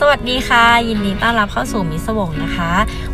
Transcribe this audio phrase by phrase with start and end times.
[0.00, 2.70] สวัสดีค่ะ ยินดีต้อนรับเข้าสู่มิสวงนะคะ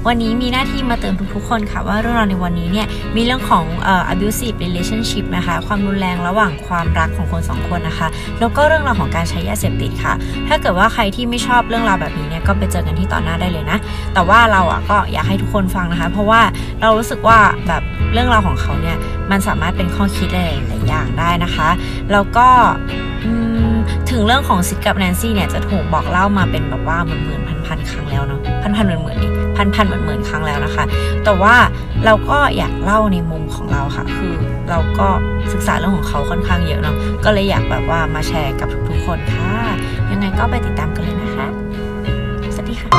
[0.07, 8.09] วันนี้มีหน้าที่มาเตือนทุกๆคนค่ะ ว่าเรื่องราวในวันนี้เนี่ยมีเรื่องของเอ่อ abusive relationship นะคะ ความรุนแรงระหว่างความรักของคนสองคนนะคะ
[8.41, 10.15] แล้วก็เรื่องราวของการใช้ยาเสพติดค่ะ
[10.49, 13.79] ถ้าเกิดว่าใครที่ไม่ชอบเรื่องราวแบบนี้เนี่ยก็ไปเจอกันที่ต่อหน้าได้เลยนะ
[14.15, 16.41] แต่ว่าเราอะก็อยากให้ทุกคนฟังนะคะ เพราะว่า
[16.83, 18.97] เรารู้สึกว่าแบบเรื่องราวของเขาเนี่ย
[19.31, 20.39] มันสามารถเป็นข้อคิดห
[20.73, 21.69] ลายๆอย่างได้นะคะ
[22.13, 22.49] แล้วก็
[23.25, 23.33] อื
[23.71, 23.72] ม
[24.13, 30.85] ถึงเรื่องของซิดกับแนนซี่เนี่ยจะถูกบอกเล่ามาเป็นแบบว่าหมื่นหมื่นพันพันๆครั้งแล้วเนาะพันพันหมื่นหมื่นนี่พันพันหมื่นหมื่นครั้งแล้วนะคะ
[31.25, 31.55] แต่ว่า
[32.05, 34.33] เราก็อยากเล่าในมุมของเราค่ะ คือ
[34.71, 35.09] เราก็
[35.53, 39.53] ศึกษาเรื่องของเขาค่อนข้างเยอะเนาะก็เลยอยากแบบว่ามาแชร์กับทุกๆคนค่ะ
[40.11, 41.47] ยังไงก็ไปติดตามกันเลยนะคะ
[42.55, 42.91] สวัสดีค่ะ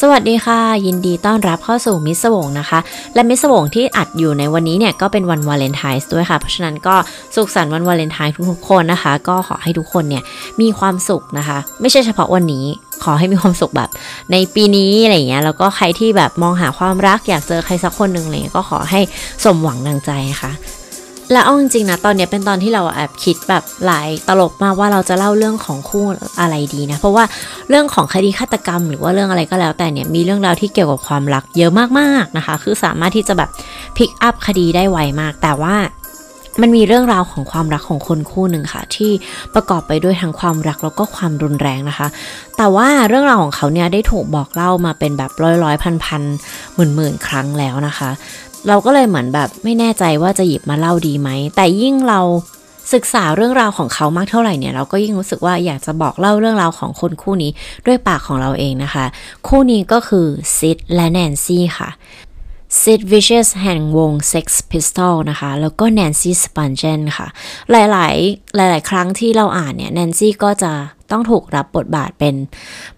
[0.00, 2.78] สวัสดีค่ะ ยินดีต้อนรับเข้าสู่มิสวงนะคะ
[3.14, 6.94] และมิสวงที่อัดอยู่ในวันนี้เนี่ยก็เป็นวันวาเลนไทน์ด้วยค่ะ เพราะฉะนั้นก็
[7.34, 10.22] สุขสันต์วันวาเลนไทน์ทุกๆคนนะคะ ก็ขอให้ทุกคนเนี่ย
[10.60, 12.64] มีความสุขนะคะ ไม่ใช่เฉพาะวันนี้
[13.04, 13.90] ขอให้มีความสุขแบบ
[14.32, 19.00] ในปีนี้อะไรเงี้ยแล้วก็ใครที่แบบมองหาความรักอยากเจอใครสักคนหนึ่งอะไรเงี้ยก็ขอให้
[19.44, 20.52] สมหวังดังใจนะคะ
[21.32, 26.04] และเอาจริงๆนะตอนนี้เป็นตอนที่เราแอบคิดแบบหลายตลบมากว่าเราจะเล่าเรื่องของคู่
[26.40, 27.24] อะไรดีนะ เพราะว่า
[27.68, 33.50] เรื่องของคดีฆาตกรรม หรือว่าเรื่องอะไรก็แล้วแต่เนี่ยมีเรื่องราวที่เกี่ยวกับความรักเยอะมากๆนะคะ คือสามารถที่จะแบบ
[33.96, 35.76] พิกอัพคดีได้ไวมาก แต่ว่า
[36.62, 39.10] มันมีเรื่องราวของความรักของคนคู่หนึ่งค่ะ ที่
[39.54, 42.06] ประกอบไปด้วยทั้งความรักแล้วก็ความรุนแรงนะคะ
[42.56, 46.22] แต่ว่าเรื่องราวของเขาเนี่ยได้ถูกบอกเล่ามาเป็นแบบร้อยร้อยพันพัน
[46.74, 48.10] หมื่นหมื่นครั้งแล้วนะคะ
[48.68, 52.20] เราก็เลยเหมือนแบบไม่แน่ใจว่าจะหยิบมาเล่าดีไหม แต่ยิ่งเรา
[52.94, 57.50] ศึกษาเรื่องราวของเขามากเท่าไหร่เนี่ย เราก็ยิ่งรู้สึกว่าอยากจะบอกเล่าเรื่องราวของคนคู่นี้
[57.86, 59.04] ด้วยปากของเราเองนะคะ
[59.48, 60.26] คู่นี้ก็คือ
[60.58, 61.90] ซิดและแนนซี่ค่ะ
[62.82, 67.26] ซิดวิช u สแห่งวง Sex Pistol นะคะ แล้วก็แนนซี่สปันเจนค่ะ
[67.70, 70.72] หลาย ๆ หลาย ๆ ครั้งที่เราอ่านเนี่ยแนนซี่ก็จะ
[71.10, 72.34] ต้องถูกรับบทบาทเป็น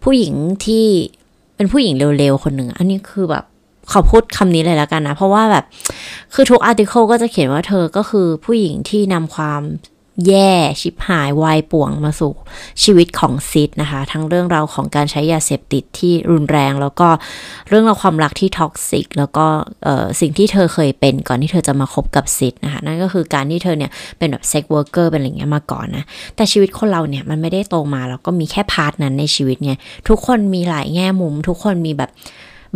[0.03, 0.87] ผู้หญิงที่
[1.57, 3.45] เป็นผู้หญิงเร็ว ๆ คนหนึ่ง อันนี้คือแบบ
[3.93, 5.65] ขอพูดคำนี้เลยแล้วกันนะ เพราะว่าแบบ
[6.35, 9.63] คือทุก article ก็จะเขียนว่าเธอก็คือผู้หญิงที่นำความ
[10.29, 12.33] แย่ชิบหายวายป่วงมาสู่
[12.83, 17.09] ชีวิตของซิดนะคะ ทั้งเรื่องราวของการใช้ยาเสพติดที่รุนแรง แล้วก็
[17.69, 19.47] เรื่องราวความรักที่ toxic แล้วก็
[20.21, 26.05] สิ่งที่เธอเคยเป็นก่อนที่เธอจะมาคบกับซิดนะคะ นั่นก็คือการที่เธอเนี่ยเป็นแบบ sex worker เป็นอะไรเงี้ยมาก่อนนะ
[26.37, 29.73] แต่ชีวิตคนเราเนี่ยมันไม่ได้โตมาแล้วก็มีแค่ part นั้นในชีวิตไง
[30.09, 32.11] ทุกคนมีหลายแง่มุม ทุกคนมีแบบ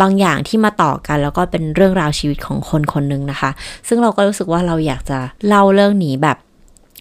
[0.01, 3.51] บางอย่างที่มาต่อกัน แล้วก็เป็นเรื่องราวชีวิตของคนคนหนึ่งนะคะ
[3.89, 6.37] ซึ่งเราก็รู้สึกว่าเราอยากจะเล่าเรื่องนี้แบบ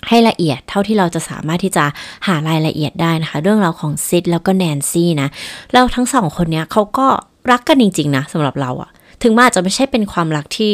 [0.07, 1.85] ให้ละเอียดเท่าที่เราจะสามารถที่จะ
[2.27, 5.29] หารายละเอียดได้นะคะ เรื่องราวของซิดแล้วก็แนนซี่นะ
[5.71, 7.07] แล้วทั้งสองคนเนี้ยเขาก็
[7.51, 8.89] รักกันจริง ๆ นะสำหรับเราอะ
[9.23, 10.71] ถึงมันอาจจะไม่ใช่เป็นความรักที่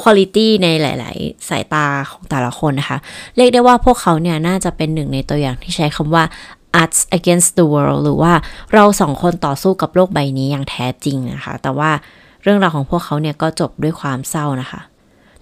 [0.00, 2.98] คุณลิตี้ในหลาย ๆ สายตาของแต่ละคนนะคะ
[3.36, 6.24] เรียกได้ว่าพวกเขาเนี่ยน่าจะเป็นหนึ่งในตัวอย่างที่ใช้คำว่า
[6.82, 8.32] us against the world หรือว่า
[8.74, 11.90] เราสองคนต่อสู้กับโลกใบนี้อย่างแท้จริงนะคะ แต่ว่า
[12.42, 14.80] เรื่องราวของพวกเขาเนี่ยก็จบด้วยความเศร้านะคะ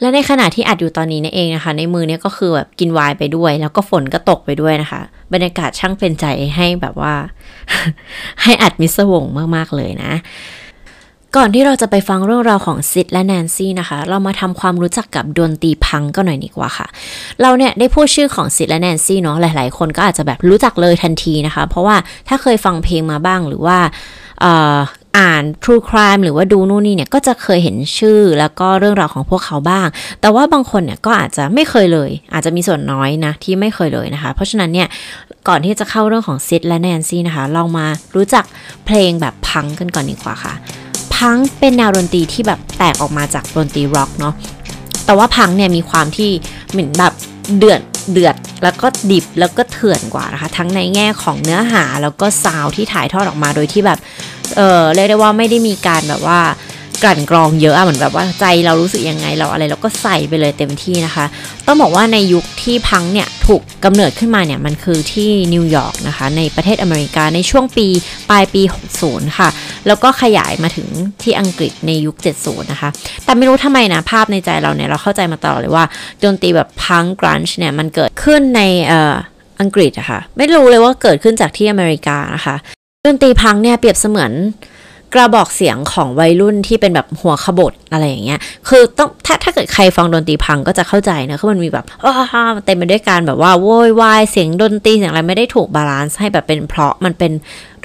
[0.00, 5.00] และในขณะที่อัดอยู่ตอนนี้นี่เองนะคะ ในมือเนี่ยก็คือแบบกินวายไปด้วย แล้วก็ฝนก็ตกไปด้วยนะคะ
[5.32, 6.24] บรรยากาศช่างเป็นใจ
[6.56, 7.14] ให้แบบว่า
[8.42, 9.24] ให้อัดมิสวง
[9.56, 10.12] มากๆเลยนะ
[11.38, 16.86] ก่อนที่เราจะไปฟังเรื่องราวของซิดและแนนซี่นะคะ เรามาทำความรู้จักกับดนตรีพังก็หน่อยดีกว่าค่ะ
[17.42, 21.96] เราเนี่ยได้พูดชื่อของซิดและแนนซี่เนาะหลาย ๆ คนก็อาจจะแบบรู้จักเลยทันทีนะคะ เพราะว่า
[22.28, 23.78] ถ้าเคยฟังเพลงมาบ้างหรือว่า
[25.18, 29.86] อ่าน True Crime หรือว่าดูนู่นนี่เนี่ยก็จะเคยเห็นชื่อแล้วก็เรื่องราวของพวกเขาบ้าง
[30.20, 34.88] แต่ว่าบางคนเนี่ยก็อาจจะไม่เคยเลย อาจจะมีส่วนน้อยนะที่ไม่เคยเลยนะคะ เพราะฉะนั้นเนี่ย
[35.48, 38.44] ก่อนที่จะเข้าเรื่องของซิดและแนนซี่นะคะลองมารู้จัก
[38.86, 40.54] เพลงแบบพังกันก่อนดีกว่าค่ะ
[41.16, 44.34] พังเป็นแนวดนตรีที่แบบแตกออกมาจากดนตรีร็อกเนาะ
[45.06, 46.30] แต่ว่าพังเนี่ยมีความที่
[46.70, 47.12] เหมือนแบบ
[47.58, 47.80] เดือด
[48.12, 53.98] เดือดแล้วก็ดิบแล้วก็เถื่อนกว่านะคะ ทั้งในแง่ของเนื้อหาแล้วก็ซาวที่ถ่ายทอดออกมาโดยที่แบบ
[54.56, 56.40] เออเรียกได้ว่าไม่ได้มีการแบบว่า
[57.02, 61.24] กลั่นกรองเยอะอะเหมือนแบบว่าใจเรารู้สึกยังไงเราอะไรเราก็ใส่ไปเลยเต็มที่นะคะ
[61.66, 67.86] ต้องบอกว่าในยุคที่พังเนี่ยถูกกำเนิดขึ้นมาเนี่ยมันคือที่นิวยอร์กนะคะในประเทศอเมริกาในช่วงปี
[68.30, 68.62] ปลายปี
[69.00, 69.48] 60 ค่ะ
[69.86, 70.88] แล้วก็ขยายมาถึง
[71.22, 72.90] ที่อังกฤษในยุค 70 นะคะ
[73.24, 75.84] แต่ไม่รู้ทำไมนะภาพในใจเราเนี่ยเราเข้าใจมาตลอดเลยว่า
[76.24, 79.14] ดนตรีแบบ punk grunge เนี่ยมันเกิดขึ้นในเอ่อ
[79.60, 82.56] อังกฤษอะค่ะไม่รู้เลยว่าเกิดขึ้นจากที่อเมริกานะคะ
[83.06, 84.32] ดนตรีพังเนี่ยเปรียบเสมือน
[85.14, 97.32] กระบอกเสียงของวัยรุ่นที่เป็นแบบหัวขบถอะไรอย่างเงี้ย คือต้องถ้าถ้าเกิดใครฟังดนตรีพังก็จะเข้าใจนะคือมันมีแบบอ้าเต็มไปด้วยการแบบว่าโวยวายเสียงดนตรีเสียงอะไรไม่ได้ถูก balance ให้แบบเป็นเพราะมันเป็น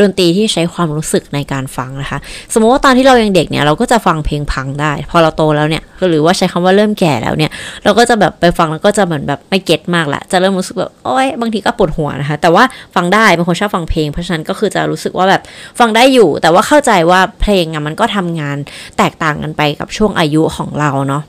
[0.02, 2.20] ดนตรีที่ใช้ความรู้สึกในการฟังนะคะ
[2.54, 7.52] สมมติว่าตอนที่เรายังเด็กเนี่ยเราก็จะฟังเพลงพังได้ พอเราโตแล้วเนี่ยหรือว่าใช้คำว่าเริ่มแก่แล้วเนี่ย
[7.84, 12.64] เราก็จะแบบไปฟังแล้วก็จะเหมือนแบบไม่เก็ตมากละจะเริ่มรู้สึกแบบโอ๊ยบางทีก็ปวดหัวนะคะ แต่ว่า
[12.96, 15.42] ฟังได้บางคนชอบฟังเพลงเพราะฉะนั้นก็คือจะรู้สึกว่าแบบ
[15.80, 18.58] ฟังได้อยู่ แต่ว่าเข้าใจว่าเพลงอะมันก็ทำงาน
[18.98, 21.24] แตกต่างกันไปกับช่วงอายุของเราเนาะ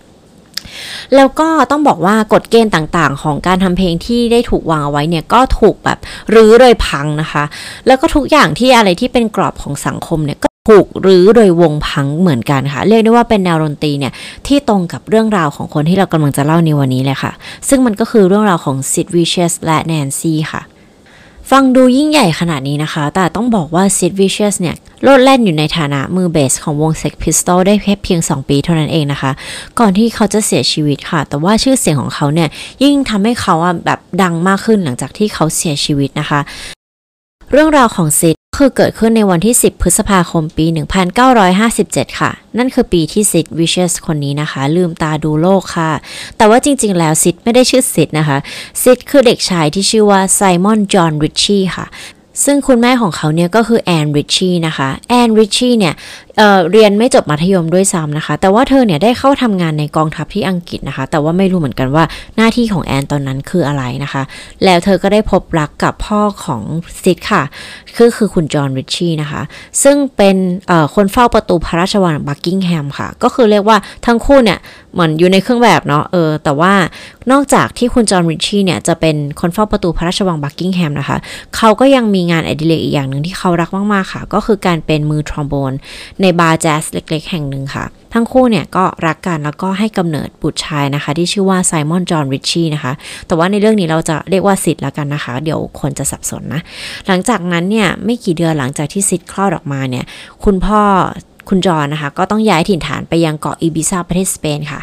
[1.16, 5.98] แล้วก็ต้องบอกว่ากฎเกณฑ์ต่างๆ ของการทำเพลงที่ได้ถูกวางเอาไว้เนี่ยก็ถูกแบบ
[6.34, 7.44] รื้อโดยพังนะคะ
[7.86, 14.12] แล้วก็ทุกอย่างที่อะไรที่เป็นกรอบของสังคมเนี่ยก็ถูกรื้อโดยวงพังเหมือนกันค่ะ เรียกได้ว่าเป็นแนวดนตรีเนี่ย
[14.46, 17.32] ที่ตรงกับเรื่องราวของคนที่เรากำลังจะเล่าในวันนี้เลยค่ะ
[17.68, 20.62] ซึ่งมันก็คือเรื่องราวของซิดวิเชสและแนนซี่ค่ะ
[21.50, 29.30] ฟังดูยิ่งใหญ่ขนาดนี้นะคะ แต่ต้องบอกว่าซิดวิเชสเนี่ยโลดแล่นอยู่ในฐานะมือเบสของวง Sex Pistol ได้แค่เพียง 2 ปีเท่านั้นเองนะคะ
[29.78, 32.48] ก่อนที่เขาจะเสียชีวิตค่ะ แต่ว่าชื่อเสียงของเขาเนี่ย
[32.82, 33.54] ยิ่งทำให้เขา
[33.84, 36.40] แบบดังมากขึ้นหลังจากที่เขาเสียชีวิตนะคะ
[37.52, 40.66] เรื่องราวของซิดคือเกิดขึ้นในวันที่ 10 พฤษภาคมปี
[41.42, 45.90] 1957 ค่ะ นั่นคือปีที่ซิดวิเชสคนนี้นะคะ ลืมตาดูโลกค่ะ
[46.36, 48.38] แต่ว่าจริงๆ แล้วซิดไม่ได้ชื่อซิดนะคะ
[48.82, 51.86] ซิดคือเด็กชายที่ชื่อว่าไซมอน จอห์น ริชชี่ค่ะ
[52.44, 55.94] ซึ่งคุณแม่ของเขาเนี่ยก็คือแอนริชชี่นะคะแอนริชชี่เนี่ย
[56.36, 62.04] เเรียนไม่จบมัธยมด้วยซ้ำนะคะ แต่ว่าเธอเนี่ยได้เข้าทำงานในกองทัพที่อังกฤษนะคะ แต่ว่าไม่รู้เหมือนกันว่า
[62.36, 64.22] หน้าที่ของแอนตอนนั้นคืออะไรนะคะ
[64.64, 66.62] แล้วเธอก็ได้พบรักกับพ่อของ
[67.02, 67.42] ซิดค่ะ
[67.96, 69.42] คือคือคุณจอห์นริชชี่นะคะ
[69.82, 70.36] ซึ่งเป็น
[70.94, 74.58] คนเฝ้าประตูพระราชวังบักกิงแฮมค่ะ ก็คือเรียกว่าทั้งคู่เนี่ย
[74.92, 76.72] เหมือนอยู่ในเครื่องแบบเนาะเออแต่ว่า
[77.32, 81.18] นอกจากที่คุณจอห์นริชชี่เนี่ย จะเป็นคนเฝ้าประตูพระราชวังบักกิงแฮมนะคะ
[81.56, 85.72] เขาก็ยังมีงานอดิเรกอีกอย่างหนึ่งที่เขารักมาก ๆ ค่ะ ก็คือการเป็นมือทรอมโบน
[86.20, 87.84] ในบาร์แจ๊สเล็ก ๆ แห่งหนึ่งค่ะ
[88.14, 92.92] ทั้งคู่เนี่ย ก็รักกันแล้วก็ให้กำเนิดบุตรชายนะคะ ที่ชื่อว่าไซมอนจอห์นริชชี่นะคะ
[93.26, 96.62] แต่ว่าในเรื่องนี้เราจะเรียกว่าซิดแล้วกันนะคะ เดี๋ยวคนจะสับสนนะ
[97.06, 100.04] หลังจากนั้นเนี่ยไม่กี่เดือนหลังจากที่ซิดคลอดออกมาเนี่ย
[100.44, 100.82] คุณพ่อ
[101.50, 104.80] คุณจอห์นนะคะ ก็ต้องย้ายถิ่นฐานไปยังเกาะอีบิซาประเทศสเปนค่ะ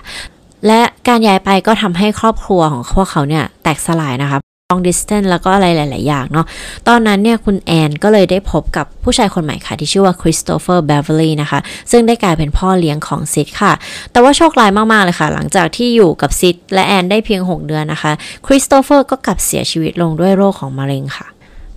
[0.68, 4.40] และการย้ายไปก็ทำให้ครอบครัวของพวกเขาเนี่ยแตกสลายนะคะ
[4.72, 6.46] long distance แล้วก็อะไรหลาย ๆ อย่างเนาะ
[6.88, 11.60] ตอนนั้นเนี่ยคุณแอนก็เลยได้พบกับผู้ชายคนใหม่ค่ะ ที่ชื่อว่าคริสโตเฟอร์เบเวอร์ลีนะคะ
[11.92, 13.74] ซึ่งได้กลายเป็นพ่อเลี้ยงของซิดค่ะ
[14.12, 18.12] แต่ว่าโชคร้ายมาก ๆ เลยค่ะ หลังจากที่อยู่กับซิดและแอนได้เพียง 6 เดือนนะคะ
[18.46, 21.28] คริสโตเฟอร์ก็กลับเสียชีวิตลงด้วยโรคของมะเร็งค่ะ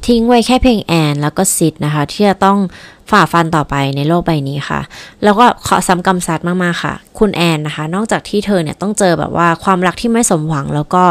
[0.07, 2.59] ทิ้งไว้แค่เพียงแอน แล้วก็ซิดนะคะ ที่จะต้อง
[3.11, 4.81] ฝ่าฟันต่อไปในโลกใบนี้ค่ะ
[5.25, 11.05] แล้วก็ขอซ้ำกำซัดมากๆค่ะ คุณแอนนะคะ นอกจากที่เธอเนี่ยต้องเจอแบบว่าความรักที่ไม่สมหวัง แล้วก็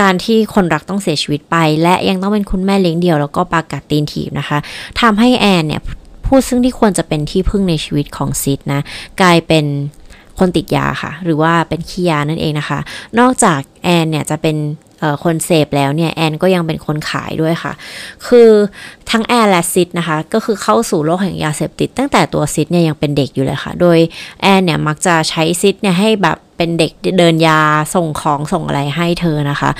[0.00, 4.58] การที่คนรักต้องเสียชีวิตไป และยังต้องเป็นคุณแม่เลี้ยงเดี่ยวแล้วก็ปากัดตีนถีบนะคะ
[5.00, 5.80] ทำให้แอนเนี่ย
[6.26, 8.80] ผู้ซึ่งที่ควรจะเป็นที่พึ่งในชีวิตของซิดนะ
[9.20, 9.64] กลายเป็น
[10.38, 12.78] คนติดยาค่ะ หรือว่าเป็นขี้ยานั่นเองนะคะ
[13.18, 14.56] นอกจากแอนเนี่ยจะเป็น
[15.24, 17.72] คนเสพแล้วเนี่ยแอนก็ยังเป็นคนขายด้วยค่ะ
[18.26, 18.50] คือ
[19.10, 23.98] ทั้งแอนและซิดนะคะ ก็คือเข้าสู่โลกแห่งยาเสพติด ตั้งแต่ตัวซิดเนี่ยยังเป็นเด็กอยู่เลยค่ะ โดย
[24.42, 27.60] แอนเนี่ยมักจะใช้ซิดเนี่ยให้แบบเป็นเด็กเดินยา
[27.94, 29.72] ส่งของส่งอะไรให้เธอนะคะ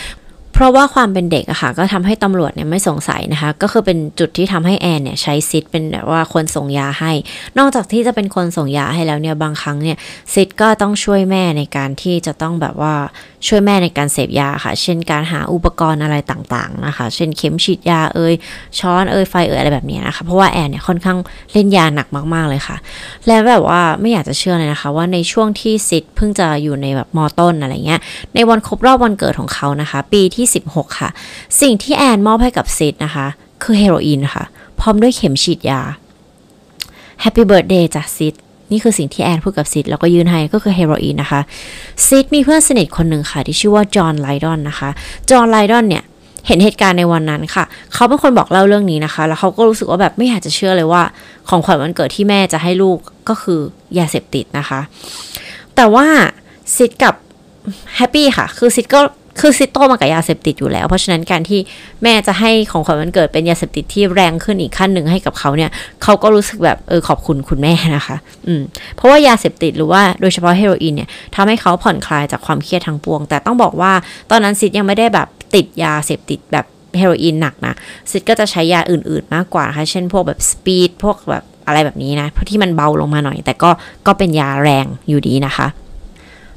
[0.52, 7.12] เพราะว่าความเป็นเด็กอะค่ะก็ทำให้ตำรวจเนี่ยไม่สงสัยนะคะ ก็คือเป็นจุดที่ทำให้แอนเนี่ยใช้ซิดเป็นแบบว่าคนส่งยาให้
[7.58, 9.96] นอกจากที่จะเป็นคนส่งยาให้แล้วเนี่ยบางครั้งเนี่ย
[10.34, 12.94] ซิดก็ต้องช่วยแม่ในการที่จะต้องแบบว่า
[13.46, 18.34] ช่วยแม่ในการเสพยาค่ะ เช่นการหาอุปกรณ์อะไรต่างๆนะคะ เช่นเข็มฉีดยาเอ่ย
[18.78, 21.18] ช้อนเอ่ยไฟเอ่ยอะไรแบบนี้นะคะ เพราะว่าแอนเนี่ยค่อนข้าง
[21.52, 22.76] เล่นยาหนักมากๆเลยค่ะ
[23.26, 28.00] แล้วแบบว่าไม่อยากจะเชื่อเลยนะคะ ว่าในช่วงที่ซิดเพิ่งจะอยู่ในแบบมอต้นอะไรเงี้ย
[28.34, 31.10] ในวันครบรอบวันเกิดของเขานะคะ ปีที่ 16 ค่ะ
[31.60, 33.26] สิ่งที่แอนมอบให้กับซิดนะคะ
[33.62, 34.44] คือเฮโรอีนค่ะ
[34.80, 35.82] พร้อมด้วยเข็มฉีดยา
[37.22, 38.34] Happy Birthday จากซิด
[38.72, 41.40] นี่คือสิ่งที่แอนพูดกับซิดแล้วก็ยืนให้ก็คือเฮโรอีนนะคะ
[42.06, 44.90] ซิดมีเพื่อนสนิทคนหนึ่งค่ะ ที่ชื่อว่าจอห์นไลดอนนะคะ
[45.30, 46.04] จอห์นไลดอนเนี่ย
[46.46, 51.02] เห็นเหตุการณ์ในวันนั้นค่ะ เขาเป็นคนบอกเล่าเรื่องนี้นะคะ แล้วเขาก็รู้สึกว่าแบบไม่อยากจะเชื่อเลยว่า
[51.48, 53.60] ของขวัญวันเกิดที่แม่จะให้ลูกก็คือ
[53.98, 54.80] ยาเสพติดนะคะ
[55.76, 56.06] แต่ว่า
[56.76, 59.00] ซิดก็ happy ค่ะ คือซิดก็
[59.40, 61.60] คือซิดโตมากับยาเสพติดอยู่แล้ว เพราะฉะนั้นการที่
[62.02, 65.70] แม่จะให้ของขวัญวันเกิดเป็นยาเสพติดที่แรงขึ้นอีกขั้นหนึ่งให้กับเขาเนี่ย
[66.02, 68.16] เขาก็รู้สึกแบบเออขอบคุณคุณแม่นะคะ
[68.46, 68.62] อืม
[68.96, 73.92] เพราะว่ายาเสพติดหรือว่าโดยเฉพาะเฮโรอีนเนี่ยทำให้เขาผ่อนคลายจากความเครียดทั้งปวง แต่ต้องบอกว่า
[74.30, 76.66] ตอนนั้นซิดยังไม่ได้แบบติดยาเสพติดแบบ
[76.98, 77.74] เฮโรอีนหนักนะ
[78.10, 83.70] ซิดก็จะใช้ยาอื่นๆมากกว่าค่ะเช่นพวกแบบ speed พวกแบบอะไรแบบนี้นะเพราะที่มันเบาลงมาหน่อย แต่ก็
[84.06, 85.66] ก็เป็นยาแรงอยู่ดีนะคะ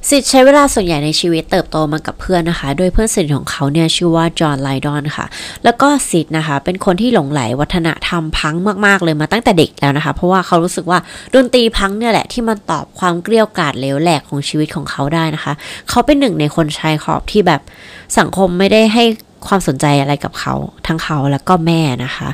[0.08, 5.26] สิทธิ์ใช้เวลาส่วนใหญ่ในชีวิตเติบโตมากับเพื่อนนะคะ โดยเพื่อนสนิทของเขาเนี่ยชื่อว่าจอห์นไลดอนค่ะ
[5.64, 11.00] แล้วก็สิทธิ์นะคะ เป็นคนที่หลงไหลวัฒนธรรมพังมากๆเลยมาตั้งแต่เด็กแล้วนะคะ เพราะว่าเขารู้สึกว่า
[11.36, 15.54] ดนตรีพังเนี่ยแหละที่มันตอบความเกลี้ยกล่อมเลวแหลกของชีวิตของเขาได้นะคะ
[15.90, 17.62] เขาเป็นหนึ่งในคนชายขอบที่แบบ
[18.18, 19.04] สังคมไม่ได้ให้
[19.48, 20.54] ความสนใจอะไรกับเขา
[20.88, 22.28] ทั้งเขาแล้วก็แม่นะคะ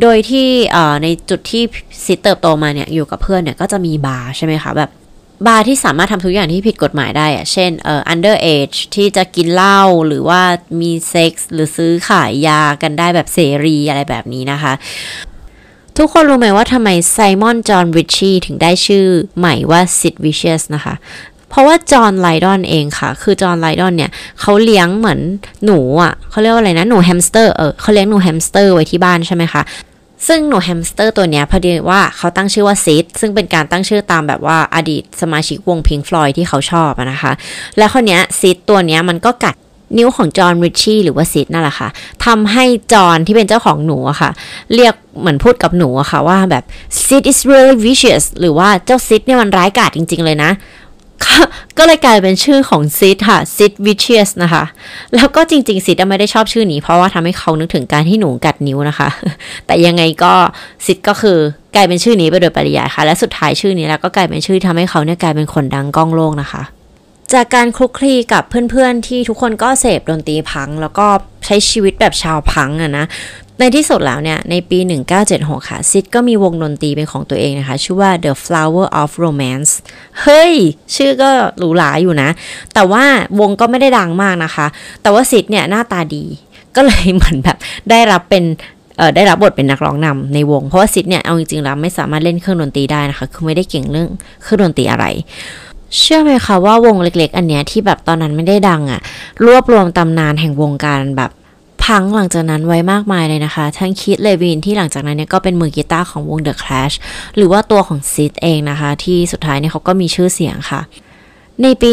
[0.00, 0.46] โดยที่
[1.02, 1.62] ในจุดที่
[2.04, 4.90] ซิดเติบโตมาเนี่ยอยู่กับเพื่อนเนี่ยก็จะมีบาร์ใช่ไหมคะแบบ
[5.46, 10.42] บาร์ที่สามารถทำทุกอย่างที่ผิดกฎหมายได้อะเช่นเอ่อ under age ที่จะกินเหล้าหรือว่า
[10.80, 14.72] มีเซ็กส์หรือซื้อขายยากันได้แบบเสรีอะไรแบบนี้นะคะ
[15.98, 19.06] ทุกคนรู้ไหมว่าทำไมไซมอน จอห์น ริชชี่ถึงได้ชื่อ
[19.38, 20.94] ใหม่ว่าซิดวิเชียสนะคะ
[21.48, 25.20] เพราะว่าจอห์นไลดอนเองค่ะ คือจอห์นไลดอนเนี่ยเขาเลี้ยงเหมือน
[25.64, 29.62] หนูอะเขาเรียกว่าอะไรนะ หนูแฮมสเตอร์ เออเขาเลี้ยงหนูแฮมสเตอร์ไว้ที่บ้านใช่ไหมคะ
[30.28, 37.32] ซึ่งหนูแฮมสเตอร์ตัวเนี้ยพอดีว่าเขาตั้งชื่อว่าซิดซึ่งเป็นการตั้งชื่อตามแบบว่าอดีตสมาชิกวง Pink Floyd ที่เขาชอบนะคะ
[37.78, 39.56] แล้วคนเนี้ยซิดตัวเนี้ยมันก็กัด
[39.98, 41.88] นิ้วของจอห์นริชชี่หรือว่าซิดนั่นแหละค่ะ
[42.26, 44.30] ทำให้จอห์นที่เป็นเจ้าของหนูอะค่ะ
[44.74, 46.64] เรียกเหมือนพูดกับหนูอะค่ะว่าแบบ
[47.06, 50.50] Sid is really vicious หรือว่าเจ้าซิดเนี่ยมันร้ายกาจจริง ๆ เลยนะ
[51.78, 54.64] ก็เลยกลายเป็นชื่อของซิดค่ะซิดวิเชียสนะคะ
[55.14, 59.08] แล้วก็จริงๆซิดไม่ได้ชอบชื่อนี้เพราะว่าทำให้เขานึกถึงการที่หนูกัดนิ้วนะคะ
[59.66, 60.32] แต่ยังไงก็
[60.86, 61.38] ซิดก็คือ
[61.74, 66.62] กลายเป็นชื่อนี้ไปโดยปริยายค่ะ และสุดท้ายชื่อนี้แล้วก็กลายเป็นชื่อทำให้เขาเนี่ยกลายเป็นคนดังก้องโลกนะคะ
[67.32, 71.06] จากการคลุกคลีกับเพื่อนๆที่ทุกคนก็เสพดนตรีพัง แล้วก็
[71.46, 73.06] ใช้ชีวิตแบบชาวพังอะนะ
[73.60, 74.78] ในที่สุดแล้วเนี่ย ในปี
[75.24, 79.70] 1976 ค่ะ ซิดก็มีวงดนตรีเป็นของตัวเองนะคะ ชื่อว่า The Flower of Romance
[80.22, 80.52] เฮ้ย
[80.96, 82.30] ชื่อก็หรูหราอยู่นะ
[82.74, 83.04] แต่ว่า
[83.40, 84.66] วงก็ไม่ได้ดังมากนะคะ
[85.02, 86.24] แต่ว่าซิดเนี่ยหน้าตาดี
[86.76, 87.56] ก็เลยเหมือนแบบ
[87.90, 88.44] ได้รับเป็น
[89.16, 94.08] ได้รับบทเป็นนักร้องนำในวง เพราะว่าซิดเนี่ย เอาจริงๆแล้วไม่สามารถเล่นเครื่องดนตรีได้นะคะ คือไม่ได้เก่งเรื่อง
[94.42, 95.06] เครื่องดนตรีอะไร
[95.98, 99.00] เชื่อไหมคะว่าวงเล็กๆ อันเนี้ยที่แบบตอนนั้นไม่ได้ดังอะ
[99.46, 101.30] รวบรวมตำนานแห่งวงการแบบ
[101.84, 106.94] พังหลังจากนั้นไว้มากมายเลยนะคะ ทั้งคิดเลวินที่หลังจากนั้นเนี่ยก็เป็นมือกีตาร์ของวง The Clash
[107.36, 110.80] หรือว่าตัวของซิดเองนะคะ ที่สุดท้ายเนี่ยเขาก็มีชื่อเสียงค่ะ
[111.62, 111.90] ในปี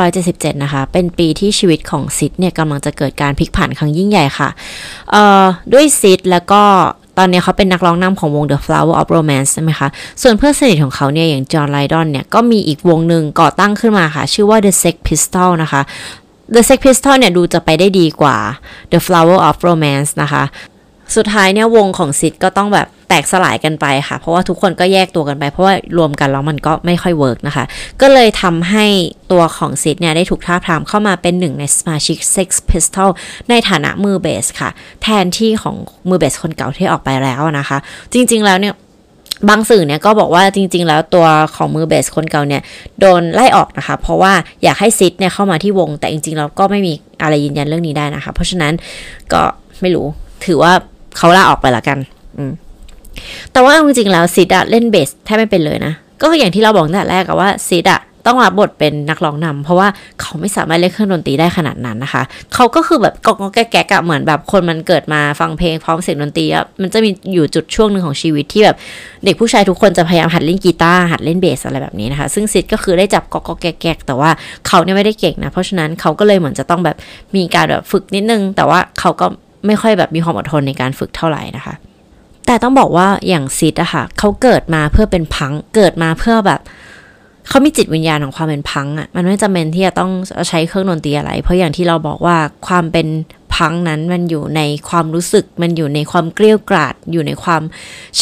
[0.00, 4.48] 1977 นะคะ เป็นปีที่ชีวิตของซิดเนี่ยกำลังจะเกิดการพลิกผันครั้งยิ่งใหญ่ค่ะ
[5.72, 6.62] ด้วยซิดแล้วก็
[7.18, 9.88] ตอนนี้เขาเป็นนักร้องนำของวง The Flower of Romance ใช่ไหมคะ
[10.22, 15.82] ส่วนเพื่อนสนิทของเขาเนี่ยอย่างจอห์นไลดอนเนี่ยก็มีอีกวงหนึ่งก่อตั้งขึ้นมาค่ะ ชื่อว่า The Sex Pistol นะคะ
[16.54, 18.36] The Sex Pistols เนี่ยดูจะไปได้ดีกว่า
[18.92, 20.44] The Flower of Romance นะคะ
[21.16, 27.64] สุดท้ายเนี่ยวงของซิดก็ต้องแบบแตกสลายกันไปค่ะ เพราะว่าทุกคนก็แยกตัวกันไป เพราะว่ารวมกันแล้วมันก็ไม่ค่อยเวิร์กนะคะ
[28.00, 28.86] ก็เลยทำให้
[29.32, 33.10] ตัวของซิดเนี่ยได้ถูกท้าทามเข้ามาเป็นหนึ่งในสมาชิก Sex Pistol
[33.50, 34.70] ในฐานะมือเบสค่ะ
[35.02, 35.76] แทนที่ของ
[36.08, 37.78] มือเบสคนเก่าที่ออกไปแล้วนะคะ
[38.12, 38.74] จริงๆแล้วเนี่ย
[39.48, 42.62] บางสื่อเนี่ยก็บอกว่าจริง ๆ แล้วตัวของมือเบสคนเก่าเนี่ย
[43.00, 48.72] โดนไล่ออกนะคะ เพราะว่าอยากให้ซิดเนี่ยเข้ามาที่วง แต่จริงๆแล้วก็ไม่มีอะไรยืนยันเรื่องนี้ได้นะคะ เพราะฉะนั้น
[49.32, 49.42] ก็
[49.80, 50.06] ไม่รู้
[50.44, 50.72] ถือว่า
[51.16, 51.98] เขาลาออกไปละกัน
[52.38, 52.52] อืม
[53.52, 59.88] แต่ว่าจริงๆแล้วซิดอะเล่นเบสแทบไม่เป็นเลยนะ ก็อย่างที่เราบอกตั้งแต่แรกอะว่าซิดอะ ต้องรับบทเป็นนักร้องนำเพราะว่า
[60.20, 62.22] เขาไม่สามารถเล่นเครื่องดนตรีได้ขนาดนั้นนะคะ
[62.54, 68.76] เขาก็คือแบบกอกแก๊กๆเหมือนแบบคนมันเกิดมาฟังเพลงพร้อมเสียงดนตรีอะมันจะมีอยู่จุดช่วงหนึ่งของชีวิตที่แบบ
[69.24, 74.30] เด็กผู้ชายทุกคนจะพยายามหัดเล่นกีตาร์หัดเล่นเบสอะไรแบบนี้นะคะ ซึ่งซิดก็คือได้จับกอกแก๊กแต่ว่า
[74.66, 76.96] เขาเนี่ยไม่ได้เก่งนะ เพราะฉะนั้นเขาก็เลยเหมือนจะต้องแบบ
[77.36, 79.26] มีการแบบฝึกนิดนึง แต่ว่าเขาก็
[79.66, 81.74] ไม่ค่อยแบบมีความอดทนในการฝึกเท่าไหร่นะคะ
[82.46, 86.60] แต่ต้องบอกว่าอย่างซิดอะค่ะเขาเกิดมาเพื่อเป็นพังเกิดมาเพื่อแบบ
[87.48, 90.12] เขามีจิตวิญญาณของความเป็นพังอะ่ะ มันไม่จำเป็นที่จะต้อง
[90.48, 92.36] ใช้เครื่องดนตรีอะไร เพราะอย่างที่เราบอกว่า
[92.66, 93.08] ความเป็น
[93.56, 97.62] พังนั้นมันอยู่ในความรู้สึก มันอยู่ในความเกลี้ยกล่อมอยู่ในความ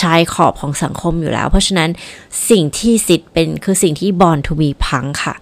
[0.00, 1.90] ชายขอบของสังคมอยู่แล้ว เพราะฉะนั้น
[2.50, 5.35] สิ่งที่สิทธิ์เป็นคือสิ่งที่ born to be punk ค่ะ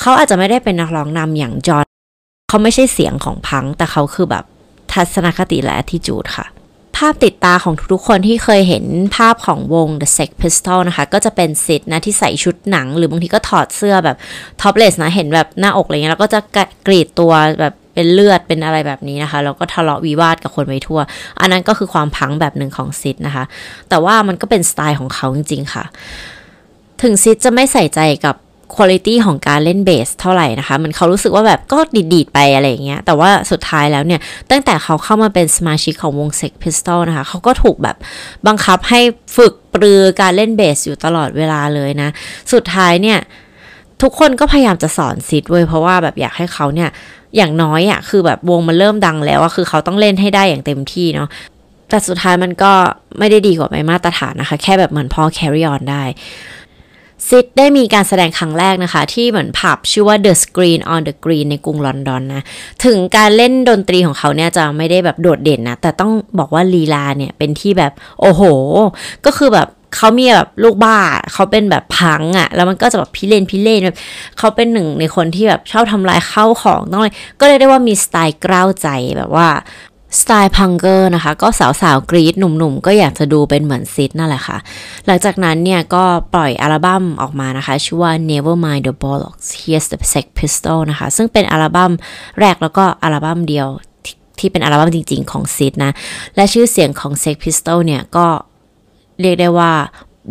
[0.00, 1.86] เขาอาจจะไม่ได้เป็นนักร้องนำอย่างจอห์น
[2.48, 4.44] เขาไม่ใช่เสียงของพัง แต่เขาคือแบบ
[4.92, 6.46] ทัศนคติและทิจูดค่ะ
[6.96, 8.84] ภาพติดตาของทุกๆคนที่เคยเห็น
[9.16, 14.16] ภาพของวง The Sex Pistol นะคะ ก็จะเป็นซิดนะที่ใส่ชุดหนัง หรือบางทีก็ถอดเสื้อแบบ
[14.60, 16.40] topless นะ เห็นแบบหน้าอกอะไรเงี้ยแล้วก็จะ
[16.86, 21.00] กรีดตัวแบบเป็นเลือดเป็นอะไรแบบนี้นะคะแล้วก็ทะเลาะวิวาทกับคนไปทั่ว
[21.40, 23.44] อันนั้นก็คือความพังแบบหนึ่งของซิดนะคะ
[23.88, 25.84] แต่ว่ามันก็เป็นสไตล์ของเขาจริง ๆ ค่ะ
[27.02, 28.36] ถึงซิดจะไม่ใส่ใจกับ
[28.74, 34.20] คุณภาพของการเล่นเบสเท่าไหร่นะคะ มันเขารู้สึกว่าแบบก็ดีดๆไปอะไรอย่างเงี้ย แต่ว่าสุดท้ายแล้วเนี่ย
[34.50, 37.96] ตั้งแต่เขาเข้ามาเป็นสมาชิกของวง Sex Pistol นะคะ เขาก็ถูกแบบ
[38.46, 39.00] บังคับให้
[39.36, 42.08] ฝึกปรือการเล่นเบสอยู่ตลอดเวลาเลยนะ
[42.52, 43.18] สุดท้ายเนี่ย
[44.02, 46.90] ทุกคนก็พยายามจะสอนซิดเว้ยเพราะว่าแบบอยากให้เขาเนี่ย
[47.36, 51.28] อย่างน้อยอะ่ะคือแบบวงมันเริ่มดังแล้วอะคือเขาต้องเล่นให้ได้อย่างเต็มที่เนาะ
[51.88, 52.72] แต่สุดท้ายมันก็
[53.18, 56.02] ไม่ได้ดีกว่าไม่มาตรฐานนะคะ แค่แบบเหมือนพอ carry on ได้
[57.28, 62.42] ซิดได้มีการแสดงครั้งแรกนะคะ ที่เหมือนผับชื่อว่า The Screen on the Green ในกรุงลอนดอนนะ
[62.84, 68.42] ถึงการเล่นดนตรีของเขาเนี่ยจะไม่ได้แบบโดดเด่นนะ แต่ต้องบอกว่าลีลาเนี่ยเป็นที่แบบ โอ้โห
[69.26, 70.96] ก็คือแบบเขามีแบบลูกบ้า
[71.32, 73.98] เขาเป็นแบบพังอะ่ะ แล้วมันก็จะแบบพิเรนพิเรนแบบ
[74.38, 79.48] เขาเป็นหนึ่งในคนที่แบบชอบทำลายข้าวของต้องเลย ก็เลยได้ว่ามีสไตล์กล้าวใจแบบว่า
[80.20, 84.56] สไตล์พังเกอร์นะคะ ก็สาวๆกรีดหนุ่มๆ ก็อยากจะดูเป็นเหมือนซิดนั่นแหละค่ะ
[85.06, 86.04] หลังจากนั้นเนี่ย ก็
[86.34, 91.92] ปล่อยอัลบั้มออกมานะคะ ชื่อว่า Never Mind the Bollocks Here's the Sex Pistol นะคะ ซึ่งเป็นอัลบั้ม
[92.40, 93.68] แรกแล้วก็อัลบั้มเดียว
[94.38, 95.92] ที่เป็นอัลบั้มจริงๆของซิดนะ
[96.36, 98.26] และชื่อเสียงของ Sex Pistol เนี่ย ก็
[99.20, 99.72] เรียกได้ว่า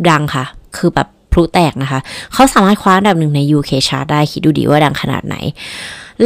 [0.08, 0.44] ดังค่ะ
[0.76, 2.00] คือแบบพลุแตกนะคะ
[2.32, 5.36] เขาสามารถคว้าอันดับหนึ่งใน UK chart ได้คิดดูดิว่าดังขนาดไหน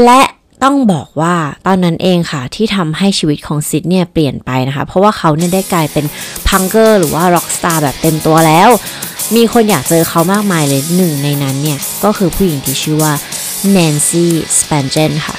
[0.04, 0.20] และ
[0.62, 1.36] ต้องบอกว่า
[1.66, 6.04] ตอนนั้นเองค่ะที่ทำให้ชีวิตของซิดเนี่ยเปลี่ยนไปนะคะ เพราะว่าเขาเนี่ยได้กลายเป็น
[6.48, 8.68] punker หรือว่า rock star แบบเต็มตัวแล้ว
[9.36, 13.12] มีคนอยากเจอเขามากมายเลยหนึ่งในนั้นเนี่ย ก็คือผู้หญิงที่ชื่อว่า
[13.76, 14.26] Nancy
[14.58, 15.36] Spungen ค่ะ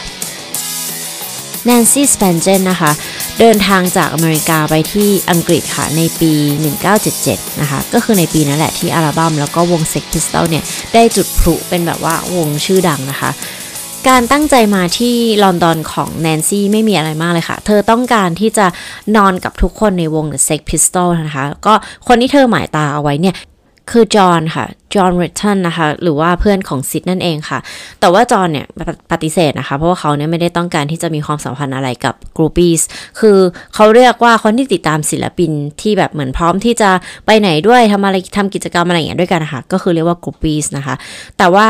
[1.68, 2.92] Nancy Spungen นะคะ
[3.40, 6.34] เดินทางจากอเมริกาไปที่อังกฤษค่ะ ในปี
[6.98, 10.64] 1977 นะคะ ก็คือในปีนั้นแหละที่อัลบั้มแล้วก็วง Sex Pistols เนี่ย
[10.94, 13.32] ได้จุดพลุเป็นแบบว่าวงชื่อดังนะคะ
[14.10, 18.66] การตั้งใจมาที่ลอนดอนของแนนซี่ไม่มีอะไรมากเลยค่ะ เธอต้องการที่จะ
[19.16, 21.74] นอนกับทุกคนในวง The Sex Pistols นะคะ ก็
[22.08, 23.36] คนที่เธอหมายตาเอาไว้เนี่ย
[23.92, 27.60] คือจอห์นค่ะ จอห์นริทตันนะคะ หรือว่าเพื่อนของซิดนั่นเองค่ะ
[28.00, 28.66] แต่ว่าจอห์นเนี่ย
[29.12, 32.82] ปฏิเสธนะคะ เพราะว่าเขาเนี่ยไม่ได้ต้องการที่จะมีความสัมพันธ์อะไรกับกรูปีส
[33.20, 33.38] คือ
[33.76, 36.90] เขาเรียกว่าคนที่ติดตามศิลปินที่แบบเหมือนพร้อมที่จะ
[37.26, 40.96] ไปไหนด้วยทำอะไรทำกิจกรรมอะไรอย่างเงี้ยด้วยกันนะคะ ก็คือเรียกว่ากรูปีสนะคะ
[41.38, 41.68] แต่ว่า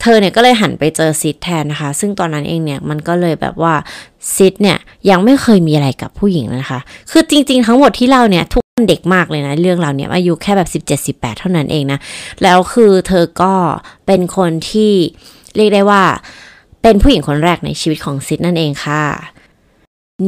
[0.00, 3.74] เธอเนี่ยก็เลยหันไปเจอซิดแทนนะคะ ซึ่งตอนนั้นเองเนี่ยมันก็เลยแบบว่า
[4.34, 4.78] ซิดเนี่ย
[5.10, 11.98] ยังไม่เคยมีอะไรกับผู้หญิงนะคะ คือจริง ๆ ทั้งหมดที่เล่าเนี่ยทุกคนเด็กมากเลยนะ เรื่องเราเนี่ยอายุแค่แบบ 17 18 เท่านั้นเองนะ
[12.42, 13.54] แล้วคือเธอก็
[14.06, 14.92] เป็นคนที่
[15.56, 16.02] เรียกได้ว่า
[16.82, 19.02] เป็นผู้หญิงคนแรกในชีวิตของซิดนั่นเองค่ะ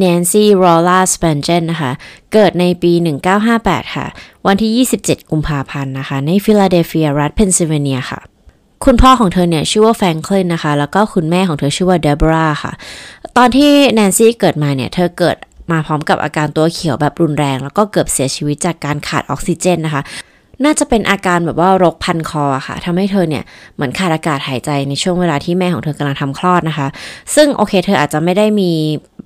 [0.03, 1.93] Nancy Laura Spungen นะคะ
[2.33, 2.93] เกิดในปี
[3.45, 4.07] 1958 ค่ะ
[4.47, 8.21] วันที่ 27 กุมภาพันธ์นะคะ ในฟิลาเดลเฟียรัฐเพนซิลเวเนียค่ะ
[8.85, 12.73] คุณพ่อของเธอเนี่ยชื่อว่าแฟรงคลินนะคะ แล้วก็คุณแม่ของเธอชื่อว่าเดบราค่ะ
[13.37, 15.37] ตอนที่แนนซี่เกิดมาเนี่ยเธอเกิด
[15.71, 20.03] มาพร้อมกับอาการตัวเขียวแบบรุนแรง แล้วก็เกือบเสียชีวิตจากการขาดออกซิเจนนะคะ
[20.65, 26.89] น่าจะเป็นอาการแบบว่ารกพันคอค่ะทำให้เธอเนี่ยเหมือนขาดอากาศหายใจในช่วงเวลาที่แม่ของเธอกำลังทำคลอดนะคะ
[27.35, 28.73] ซึ่งโอเค เธออาจจะไม่ได้มี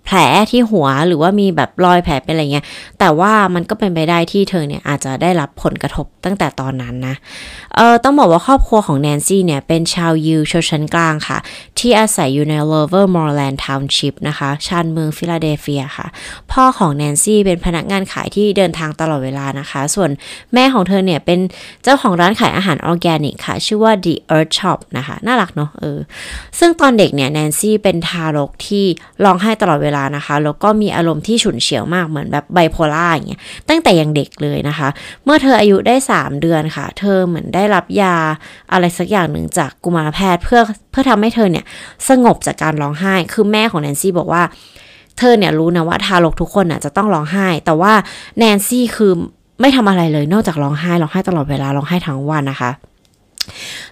[0.06, 0.18] แผล
[0.50, 2.66] ที่หัวหรือว่ามีแบบรอยแผลเป็นอะไรเงี้ย
[2.98, 7.14] แต่ว่ามันก็เป็นไปได้ที่เธอเนี่ยอาจจะได้รับผลกระทบตั้งแต่ตอนนั้นนะ
[7.76, 11.38] เออต้องบอกว่าครอบครัวของแนนซี่เนี่ยเป็นชาวยิวชนชั้นกลางค่ะ
[11.78, 16.06] ที่อาศัยอยู่ใน Lovermoreland Township นะคะ ชานเมืองฟิลาเดลเฟียค่ะ
[16.52, 20.10] พ่อของแนนซี่เป็นพนักงานขายที่เดินทางตลอดเวลานะคะ ส่วน
[20.54, 21.38] แม่ของเธอเนี่ยเป็น
[21.82, 25.98] เจ้าของร้านขายอาหารออร์แกนิกค่ะ ชื่อว่า The Earth Shop นะคะ น่ารักเนาะเออ
[26.58, 28.84] ซึ่งตอนเด็กเนี่ยแนนซี่เป็นทารกที่
[29.24, 34.88] ร้องไห้ตลอดเวลานะคะ แล้วก็มีอารมณ์ที่ฉุนเฉียวมากเหมือนแบบไบโพล่าอย่างเงี้ย ตั้งแต่ยังเด็กเลยนะคะ
[35.24, 38.16] เมื่อเธออายุได้ 3 เดือนค่ะ เธอเหมือนได้รับยา
[38.72, 41.64] อะไรสักอย่างหนึ่งจากกุมารแพทย์เพื่อเพื่อทำให้เธอเนี่ย
[42.08, 44.42] สงบจากการร้องไห้ คือแม่ของแนนซี่บอกว่า
[45.18, 47.92] เธอเนี่ยรู้นะว่าทารกทุกคนน่ะจะต้องร้องไห้ แต่ว่า
[48.38, 49.12] แนนซี่คือ
[49.62, 52.70] ไม่ทำอะไรเลยนอกจากร้องไห้ร้องไห้ตลอดเวลาร้องไห้ทั้งวันนะคะ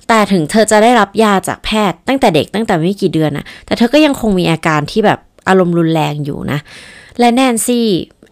[0.08, 6.58] แต่ถึงเธอจะได้รับยาจากแพทย์ตั้งแต่เด็กตั้งแต่ไม่กี่เดือนนะแต่เธอก็ยังคงมีอาการที่แบบอารมณ์รุนแรงอยู่นะ
[7.18, 7.86] และแนนซี่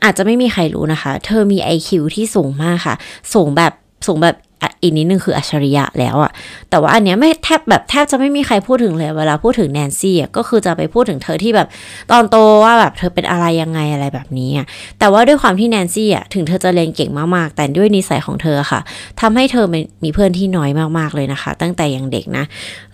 [0.05, 2.94] อาจจะไม่มีใครรู้นะคะ เธอมี IQ ที่สูงมากค่ะ
[3.35, 3.72] สูงแบบ
[4.07, 4.37] สูงแบบ
[4.83, 6.31] อีกนิดนึงคืออัจฉริยะแล้วอะ
[6.71, 11.68] แต่ว่าอันเนี้ยไม่แทบแบบแทบจะไม่มีใครพูดถึงเลย เวลาพูดถึงแนนซี่อะก็คือจะไปพูดถึงเธอที่แบบ
[12.11, 14.66] ตอนโตว่าแบบเธอเป็นอะไรยังไงอะไรแบบนี้อะ
[14.99, 18.81] แต่ว่าด้วยความที่แนนซี่อะถึงเธอจะเรียนเก่งมากๆ แต่ด้วยนิสัยของเธอค่ะ
[19.21, 19.66] ทำให้เธอ
[20.05, 22.44] มีเพื่อนที่น้อยมากๆเลยนะคะ ตั้งแต่ยังเด็กนะ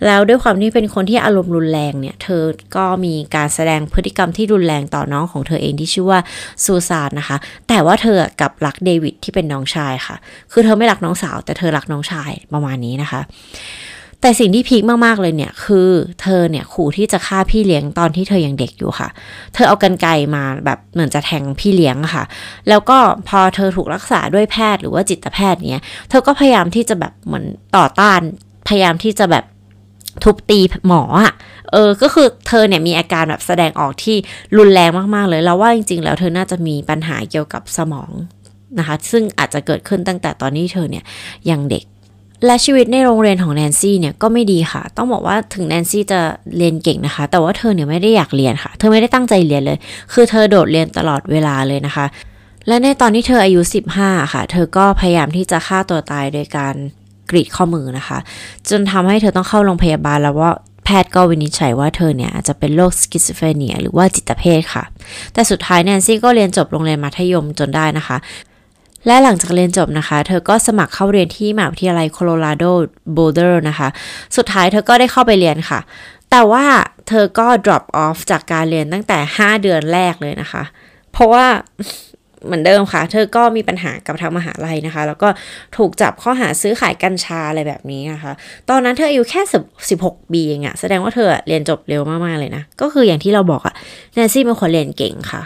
[0.05, 2.41] แล้วด้วยความที่เป็นคนที่อารมณ์รุนแรงเนี่ย เธอ
[2.75, 6.19] ก็มีการแสดงพฤติกรรมที่รุนแรงต่อน้องของเธอเองที่ชื่อว่า
[6.63, 7.37] ซูซานนะคะ
[7.69, 10.15] แต่ว่าเธอกับรักเดวิดที่เป็นน้องชายค่ะ
[10.51, 13.21] คือเธอไม่รักน้องสาวแต่เธอรักน้องชายประมาณนี้นะคะ
[14.21, 15.89] แต่สิ่งที่พีคมากๆเลยเนี่ย คือ
[16.21, 19.09] เธอเนี่ยขู่ที่จะฆ่าพี่เลี้ยงตอนที่เธอยังเด็กอยู่ค่ะ
[19.53, 22.23] เธอเอากันไกมาแบบเหมือนจะแทงพี่เลี้ยงค่ะ
[22.69, 27.45] แล้วก็พอเธอถูกรักษาด้วยแพทย์หรือว่าจิตแพทย์เนี่ยเธอก็พยายามที่จะแบบเหมือน
[27.77, 28.21] ต่อต้าน
[28.67, 29.45] พยายามที่จะแบบ
[30.23, 31.33] ทุบตีหมออะ
[31.71, 34.17] เออ ก็คือเธอเนี่ยมีอาการแบบแสดงออกที่
[34.57, 38.11] รุนแรงมากๆเลย แล้วว่าจริงๆ แล้วเธอน่าจะมีปัญหาเกี่ยวกับสมอง
[38.79, 41.03] นะคะ ซึ่งอาจจะเกิดขึ้นตั้งแต่ตอนนี้เธอเนี่ย
[41.49, 41.83] ยังเด็ก
[42.45, 46.19] และชีวิตในโรงเรียนของแนนซี่เนี่ยก็ไม่ดีค่ะ ต้องบอกว่าถึงแนนซี่จะ
[46.57, 49.77] เรียนเก่งนะคะ แต่ว่าเธอเนี่ยไม่ได้อยากเรียนค่ะ เธอไม่ได้ตั้งใจเรียนเลย
[50.13, 52.05] คือเธอโดดเรียนตลอดเวลาเลยนะคะ
[52.67, 53.61] และในตอนที่เธออายุ
[53.97, 56.75] 15 ค่ะ เธอก็พยายามที่จะฆ่าตัวตายโดยการ
[57.29, 58.17] กรีดข้อมือนะคะ
[58.69, 60.51] จนทำให้เธอต้องเข้าโรงพยาบาลแล้วว่า
[60.85, 64.83] แพทย์ก็วินิจฉัยว่าเธอเนี่ยอาจจะเป็นโรค schizophrenia หรือว่าจิตเภทค่ะ
[65.33, 68.17] แต่สุดท้ายแนนซี่ก็เรียนจบโรงเรียนมัธยมจนได้นะคะ
[69.07, 72.63] และหลังจากเรียนจบนะคะ เธอก็สมัครเข้าเรียนที่มหาวิทยาลัยโคโลราโด
[73.13, 73.87] โบเดอร์นะคะ
[74.37, 75.79] สุดท้ายเธอก็ได้เข้าไปเรียนค่ะ
[76.31, 76.65] แต่ว่า
[77.07, 80.63] เธอก็ drop off จากการเรียนตั้งแต่ 5 เดือนแรกเลยนะคะ
[81.11, 81.45] เพราะว่า
[82.45, 85.29] เหมือนเดิมค่ะ เธอก็มีปัญหากับทางมหาลัยนะคะ แล้วก็
[85.77, 88.31] ถูกจับข้อหาซื้อขายกัญชาอะไรแบบนี้นะคะ
[88.69, 89.41] ตอนนั้นเธออายุแค่
[89.89, 93.73] สิบหกปีเองอะแสดงว่าเธอเรียนจบเร็วมาก ๆ เลยนะ ก็คืออย่างที่เราบอกอะ
[94.13, 95.43] แนนซี่เป็นคนเรียนเก่งค่ะ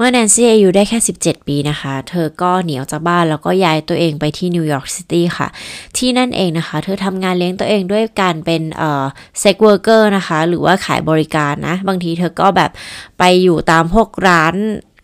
[0.00, 5.48] เมื่อแนนซี่อายุได้แค่ 17 ปีนะคะ เธอก็หนีออกจากบ้านแล้วก็ย้ายตัวเองไปที่นิวยอร์กซิตี้ค่ะ
[5.96, 9.04] ที่นั่นเองนะคะ เธอทำงานเลี้ยงตัวเองด้วยการเป็นเอ่อ
[9.40, 12.70] sex worker นะคะ หรือว่าขายบริการนะ บางทีเธอก็แบบ
[13.18, 14.54] ไปอยู่ตามพวกร้าน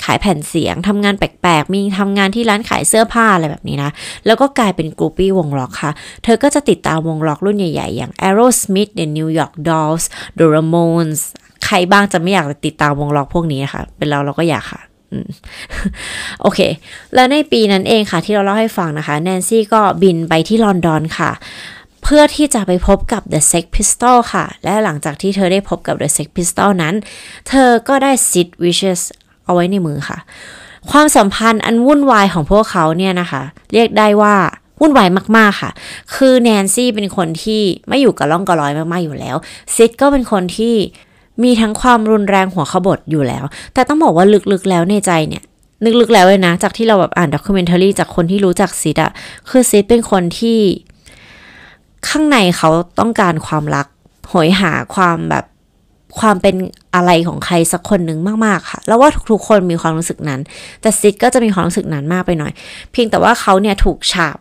[0.04, 3.90] ขายแผ่นเสียงทำงานแปลกๆ มีทำงานที่ร้านขายเสื้อผ้าอะไรแบบนี้นะ
[4.26, 5.92] แล้วก็กลายเป็น groupie วงร็อกค่ะ
[6.24, 10.04] เธอก็จะติดตามวงร็อกรุ่นใหญ่ๆ อย่าง Aerosmith The New York Dolls
[10.38, 11.20] The Ramones
[11.64, 14.80] ใครบ้างจะไม่อยากติดตามวงล็อกพวกนี้นะคะเป็นเราเราก็อยากค่ะ
[16.42, 16.60] โอเค
[17.14, 21.30] แล้วในปีนั้นเองค่ะ ที่เราเล่าให้ฟังนะคะ แนนซี่ก็บินไปที่ลอนดอนค่ะ
[22.02, 26.94] เพื่อที่จะไปพบกับ The Sex Pistol ค่ะ และหลังจากที่เธอได้พบกับ The Sex Pistol นั้น
[27.48, 29.02] เธอก็ได้ Sid Vicious
[29.44, 30.18] เอาไว้ในมือค่ะ
[30.90, 34.34] ความสัมพันธ์อันวุ่นวายของพวกเขาเนี่ยนะคะ เรียกได้ว่า
[34.80, 35.70] วุ่นวายมาก ๆ ค่ะ
[36.14, 39.36] คือแนนซี่เป็นคนที่ไม่อยู่กับล่องกระลอยมาก ๆ อยู่แล้ว
[39.74, 40.74] ซิดก็เป็นคนที่
[41.42, 43.44] มีทั้งความรุนแรงหัวขบถอยู่แล้ว
[43.74, 45.42] แต่ต้องบอกว่าลึกๆแล้วในใจเนี่ย
[46.00, 49.12] ลึกๆแล้วเลยนะ จากที่เราแบบอ่านด็อกิเมนทารีจากคนที่รู้จักซิดอะ
[49.50, 50.58] คือซิดเป็นคนที่
[52.08, 52.70] ข้างในเขา
[53.00, 53.86] ต้องการความรัก
[54.32, 55.44] หอยหาความแบบ
[56.18, 56.54] ความเป็น
[56.94, 60.40] อะไรของใครสักคนหนึ่งมากๆค่ะ แล้วว่าทุกๆคนมีความรู้สึกนั้น
[60.80, 62.52] แต่ซิดก็จะมีความรู้สึกนั้นมากไปหน่อย
[62.92, 64.36] เพียงแต่ว่าเขาเนี่ยถูกฉาบ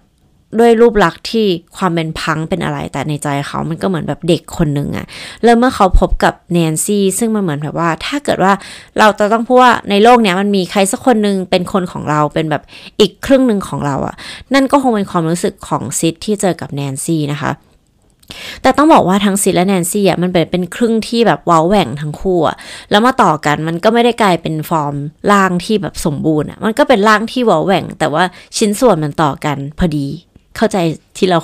[0.60, 1.46] ด้วยรูปลักษณ์ที่
[1.78, 5.06] ความเป็นพังเป็นอะไร แต่ในใจเขามันก็เหมือนแบบเด็กคนหนึ่งอะ
[5.44, 8.54] แล้วเมื่อเขาพบกับแนนซี่ซึ่งมันเหมือนแบบว่า ถ้าเกิดว่า
[9.00, 12.64] เราจะต้องพูดว่าในโลกเนี้ยมันมีใครสักคนหนึ่งเป็นคนของเราเป็นแบบ
[13.00, 14.16] อีกครึ่งหนึ่งของเราอะ
[14.54, 17.54] นั่นก็คงเป็นความรู้สึกของซิดที่เจอกับแนนซี่นะคะ
[18.62, 22.56] แต่ต้องบอกว่าทั้งซิดและแนนซี่อะมันเป็นเป็นครึ่งที่แบบว้าแหว่งทั้งคู่อะ
[22.92, 24.96] แล้วมาต่อกันมันก็ไม่ได้กลายเป็นฟอร์ม
[25.32, 28.24] ร่างที่แบบสมบูรณ์อะมันก็เป็นร่างที่ว้าแหว่ง แต่ว่า
[28.58, 30.08] ชิ้นส่วนมันต่อกันพอดี
[30.58, 30.78] เข้าใจ
[31.18, 31.38] ที่เรา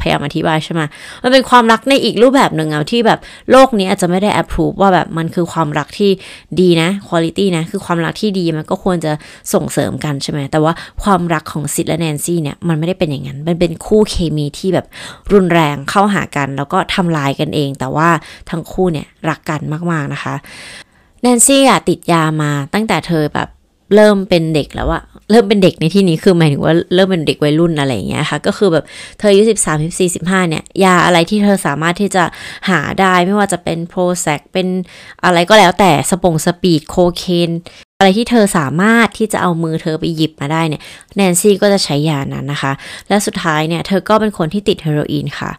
[0.00, 0.82] พยายามอธิบายใช่ไหม
[1.22, 6.10] มันเป็นความรักในอีกรูปแบบหนึ่งอะที่แบบโลกนี้อาจจะไม่ได้แอปพูว่าแบบมันคือความรักที่
[6.60, 9.12] ดีนะคุณภาพนะ คือความรักที่ดีมันก็ควรจะ
[9.54, 14.86] ส่งเสริมกันใช่ไหมแต่ว่าความรักของซิดและแนนซี่เนี่ย มันไม่ได้เป็นอย่างนั้น มันเป็นคู่เคมีที่แบบ
[15.32, 18.08] รุนแรงเข้าหากัน แล้วก็ทำลายกันเอง แต่ว่า
[18.50, 20.34] ทั้งคู่เนี่ยรักกันมากๆนะคะ
[21.22, 23.48] แนนซี่อะติดยามาตั้งแต่เธอแบบ
[23.94, 28.84] เริ่มเป็นเด็กแล้วอะเริ่มเป็นเด็กในที่นี้คือหมายถึงว่าเริ่มเป็นเด็กวัยรุ่นอะไรอย่างเงี้ยค่ะ ก็คือแบบ
[29.18, 32.24] เธออายุสิบสามสิบสี่สิบห้าเนี่ย ยาอะไรที่เธอสามารถที่จะ
[32.68, 34.68] หาได้ไม่ว่าจะเป็น Prozac เป็น
[35.24, 37.50] อะไรก็แล้วแต่สปง speed โคเคน
[37.98, 40.82] อะไรที่เธอสามารถที่จะเอามือเธอไปหยิบมาได้เนี่ย
[41.16, 42.72] แนนซี่ก็จะใช้ยานั้นนะคะ
[43.08, 45.50] และสุดท้ายเนี่ยเธอก็เป็นคนที่ติดเฮโรอีนค่ะ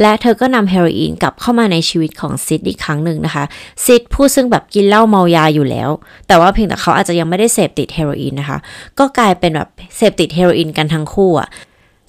[0.00, 3.44] และเธอก็นำเฮโรอีนกลับเข้ามาในชีวิตของซิดอีกครั้งหนึ่งนะคะ
[3.84, 5.90] ซิดผู้ซึ่งแบบกินเหล้าเมายาอยู่แล้ว
[6.26, 8.58] แต่ว่าเพียงแต่เขาอาจจะยังไม่ได้เสพติดเฮโรอีนนะคะ
[8.98, 11.48] ก็กลายเป็นแบบเสพติดเฮโรอีนกันทั้งคู่อะ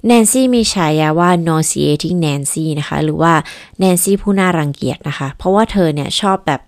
[0.07, 3.33] แนนซี่มีฉายาว่า nauseating Nancy นะคะ หรือว่า
[3.79, 6.61] แนนซี่ผู้น่ารังเกียจนะคะ เพราะว่าเธอเนี่ยชอบแบบ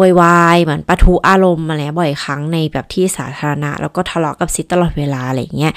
[0.00, 5.72] วายวายเหมือนปะทุอารมณ์อะไรบ่อยครั้งในแบบที่สาธารณะ แล้วก็ทะเลาะกับซิตลอดเวลาอะไรเงี้ย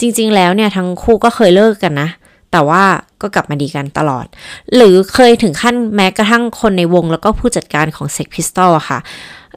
[0.00, 2.08] จริง ๆ แล้วเนี่ยทั้งคู่ก็เคยเลิกกันนะ
[2.52, 2.82] แต่ว่า
[3.20, 4.26] ก็กลับมาดีกันตลอด
[4.76, 8.98] หรือเคยถึงขั้นแม้กระทั่งคนในวงแล้วก็ผู้จัดการของเซ็กพิสตอลอะค่ะ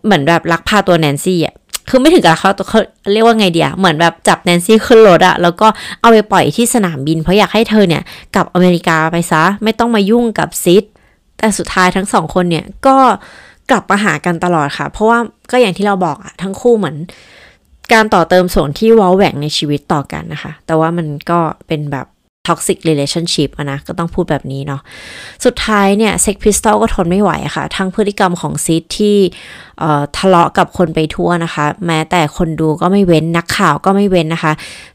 [0.05, 1.55] เหมือนแบบลักพาตัวแนนซี่อะ
[1.89, 2.79] คือไม่ถึงกับเขาเขา
[3.13, 5.67] เรียกว่าไงเดียเหมือนแบบจับแนนซี่ขึ้นรถอะแล้วก็
[6.01, 8.03] เอาไปปล่อยที่สนามบิน เพราะอยากให้เธอเนี่ย
[8.35, 10.83] กลับอเมริกาไปซะ ไม่ต้องมายุ่งกับซิด
[11.37, 12.97] แต่สุดท้ายทั้งสองคนเนี่ยก็
[13.71, 15.19] กลับมาหากันตลอดค่ะ เพราะว่า
[15.51, 16.97] ก็อย่างที่เราบอกอะทั้งคู่เหมือน
[17.93, 22.07] การต่อเติมส่วนที่ว้าแหว่งในชีวิตต่อกันนะคะ แต่ว่ามันก็เป็นแบบ
[22.47, 24.81] toxic relationship อะนะก็ต้องพูดแบบนี้เนาะ
[25.45, 29.17] สุดท้ายเนี่ย Sex Pistol ก็ทนไม่ไหวอะค่ะ ทั้งพฤติกรรมของซิดที่
[30.17, 34.53] ทะเลาะกับคนไปทั่วนะคะ แม้แต่คนดูก็ไม่เว้นนักข่าวก็ไม่เว้นนะคะ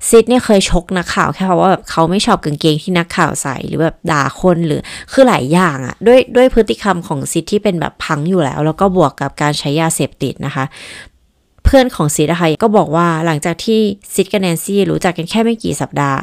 [0.08, 4.80] ซิดเนี่ยเคยชกนักข่าวแค่เพราะว่าแบบเขาไม่ชอบกางเกงที่นักข่าวใส่หรือแบบด่าคนหรือ
[5.12, 10.64] คือหลายอย่างอะด้วยด้วยพฤติกรรมของซิดที่เป็นแบบพังอยู่แล้ว แล้วก็บวกกับการใช้ยาเสพติดนะคะ
[11.64, 13.80] เพื่อนของซิดนะคะก็บอกว่าหลังจากที่
[14.14, 16.18] ซิดกับแนนซี่รู้จักกันแค่ไม่กี่สัปดาห์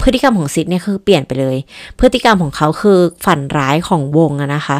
[0.00, 1.56] พฤติกรรมของซิดเนี่ยคือเปลี่ยนไปเลย
[1.98, 4.78] พฤติกรรมของเขาคือฝันร้ายของวงนะคะ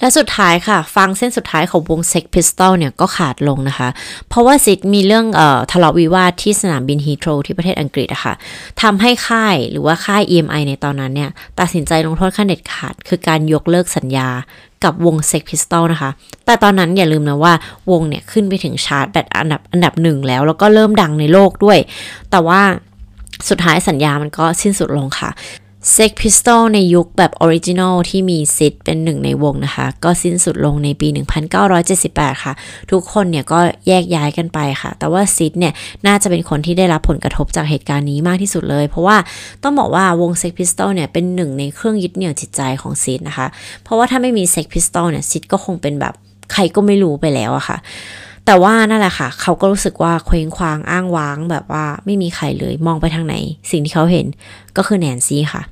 [0.00, 3.88] และสุดท้ายค่ะ ฟังเส้นสุดท้ายของวง Sex Pistol เนี่ยก็ขาดลงนะคะ
[4.28, 8.34] เพราะว่าซิดมีเรื่องเอ่อทะเลาะวิวาทที่สนามบินฮีโตรที่ประเทศอังกฤษอะคะ่ะ
[8.82, 14.28] ทำให้ค่ายหรือว่าค่าย EMI ในตอนนั้นเนี่ย ตัดสินใจลงโทษขั้นเด็ดขาด คือการยกเลิกสัญญา
[14.84, 16.10] กับวง Sex Pistol นะคะ
[16.46, 17.52] แต่ตอนนั้นอย่าลืมนะว่า
[17.90, 21.78] วงเนี่ยขึ้นไปถึงชาร์ตแบบอันดับอันดับหนึ่งแล้ว แล้วก็เริ่มดังในโลกด้วย
[22.30, 22.60] แต่ว่า
[23.48, 25.30] สุดท้ายสัญญามันก็สิ้นสุดลงค่ะ
[25.96, 31.08] Sex Pistol ในยุคแบบ original ที่มีซิดเป็นหนึ่งในวงนะคะ ก็สิ้นสุดลงในปี
[31.76, 32.52] 1978 ค่ะ
[32.90, 35.72] ทุกคนเนี่ยก็แยกย้ายกันไปค่ะ แต่ว่าซิดเนี่ย
[36.06, 39.16] น่าจะเป็นคนที่ได้รับผลกระทบจากเหตุการณ์นี้มากที่สุดเลย เพราะว่า
[39.62, 43.46] ต้องบอกว่าวง Sex Pistol เนี่ย เป็นหนึ่งในเครื่องยึดเหนี่ยวจิตใจของซิดนะคะ
[43.82, 46.14] เพราะว่าถ้าไม่มี Sex Pistol เนี่ยซิดก็คงเป็นแบบ
[46.52, 47.78] ใครก็ไม่รู้ไปแล้วอะค่ะ
[48.46, 53.34] แต่ว่านั่นแหละค่ะ เขาก็รู้สึกว่าเคว้งคว้างอ้างว้าง แบบว่าไม่มีใครเลยมองไปทางไหน
[53.70, 54.26] สิ่งที่เขาเห็น
[54.76, 55.62] ก็คือแนนซี่ค่ะ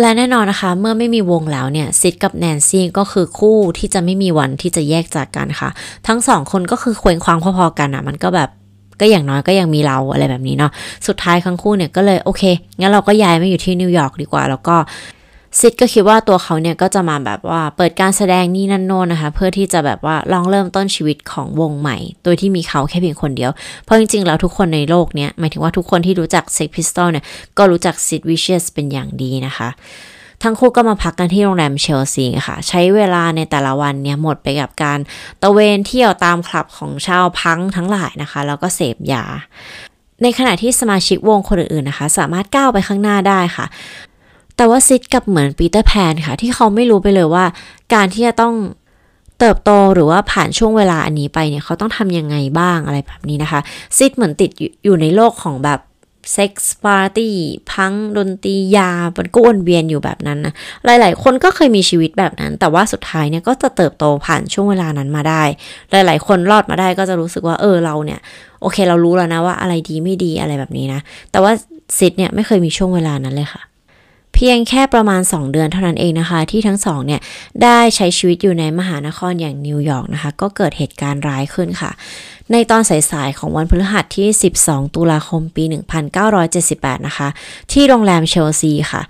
[0.00, 5.70] และแน่นอนนะคะ เมื่อไม่มีวงแล้วเนี่ยซิดกับแนนซี่ก็คือคู่ที่จะไม่มีวันที่จะแยกจากกันค่ะ
[6.06, 8.50] ทั้งสองคนก็คือเคว้งคว้างพอๆกันอะ่ะ มันก็แบบ
[9.00, 10.72] ก็อย่างน้อยก็ยังมีเราอะไรแบบนี้เนาะ
[11.06, 12.42] สุดท้ายทั้งคู่เนี่ยก็เลยโอเค
[12.80, 14.76] งั้นเราก็ย้ายมาอยู่ที่นิวยอร์กดีกว่า แล้วก็
[15.58, 23.50] ซิดก็คิดว่าตัวเขาเนี่ยก็จะมาแบบว่าเปิดการแสดงนี่นั่นโน่นนะคะ เพื่อที่จะแบบว่าลองเริ่มต้นชีวิตของวงใหม่ โดยที่มีเขาแค่เพียงคนเดียว
[23.84, 27.24] เพราะจริงๆแล้วทุกคนในโลกเนี้ยหมายถึงว่าทุกคนที่รู้จัก Sex Pistol เนี่ย
[27.58, 29.68] ก็รู้จักซิดวิเชียสเป็นอย่างดีนะคะ
[30.42, 34.98] ทั้งคู่ก็มาพักกันที่โรงแรมเชลซีค่ะ ใช้เวลาในแต่ละวันเนี่ยหมดไปกับการ
[35.42, 39.24] ตระเวนเที่ยวตามคลับของชาวพังทั้งหลายนะคะ แล้วก็เสพยา
[40.22, 43.66] ในขณะที่สมาชิกวงคนอื่นๆนะคะ สามารถก้าวไปข้างหน้าได้ค่ะ
[44.60, 47.44] แต่ว่าซิดกลับเหมือนปีเตอร์แพนค่ะ ที่เขาไม่รู้ไปเลยว่า
[47.94, 48.54] การที่จะต้อง
[49.38, 53.60] เติบโตหรือว่าผ่านช่วงเวลาอันนี้ไปเนี่ยเขาต้องทำยังไงบ้างอะไรแบบนี้นะคะ
[53.98, 54.50] ซิดเหมือนติด
[54.84, 55.80] อยู่ในโลกของแบบ
[56.32, 57.34] เซ็กส์ปาร์ตี้
[57.72, 65.42] พังดนตรียามันก็วนเวียนอยู่แบบนั้นนะหลาย ๆ คนก็เคยมีชีวิตแบบนั้น แต่ว่าสุดท้ายเนี่ยก็จะเติบโตผ่านช่วงเวลานั้นมาได้
[65.90, 68.20] หลาย ๆ คนรอดมาได้ก็จะรู้สึกว่าเออเราเนี่ย
[68.62, 71.00] โอเคเรารู้แล้วนะว่าอะไรดีไม่ดีอะไรแบบนี้นะ
[71.32, 71.52] แต่ว่า
[71.98, 73.62] ซิดเนี่ยไม่เคยมีช่วงเวลานั้นเลยค่ะ
[74.44, 77.20] เพียงแค่ประมาณ 2 เดือนเท่านั้นเองนะคะ ที่ทั้งสองเนี่ย
[77.62, 81.90] ได้ใช้ชีวิตอยู่ในมหานครอย่างนิวยอร์กนะคะ ก็เกิดเหตุการณ์ร้ายขึ้นค่ะ
[82.52, 84.28] ในตอนสายๆของวันพฤหัสที่
[84.62, 85.64] 12 ตุลาคมปี
[86.34, 87.28] 1978 นะคะ
[87.72, 89.02] ที่โรงแรมเชลซีค่ะ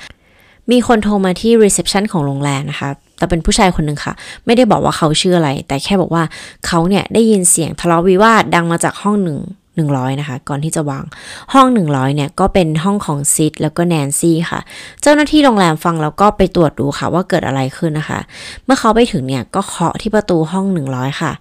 [0.70, 4.12] มีคนโทรมาที่ reception ของโรงแรมนะคะแต่เป็นผู้ชายคนหนึ่งค่ะ
[4.46, 6.24] ไม่ได้บอกว่าเขาชื่ออะไร แต่แค่บอกว่า
[6.66, 9.38] เขาเนี่ยได้ยินเสียงทะเลาะวิวาทดังมาจากห้องหนึ่ง
[9.78, 11.04] 100 นะคะ ก่อนที่จะวาง
[11.52, 14.61] ห้อง 100 เนี่ย ก็เป็นห้องของซิดแล้วก็แนนซี่ค่ะ
[15.02, 18.20] เจ้าหน้าที่โรงแรมฟังแล้วก็ไปตรวจดูค่ะว่าเกิดอะไรขึ้นนะคะ
[18.64, 21.33] เมื่อเขาไปถึงเนี่ย ก็เคาะที่ประตูห้อง 100 ค่ะ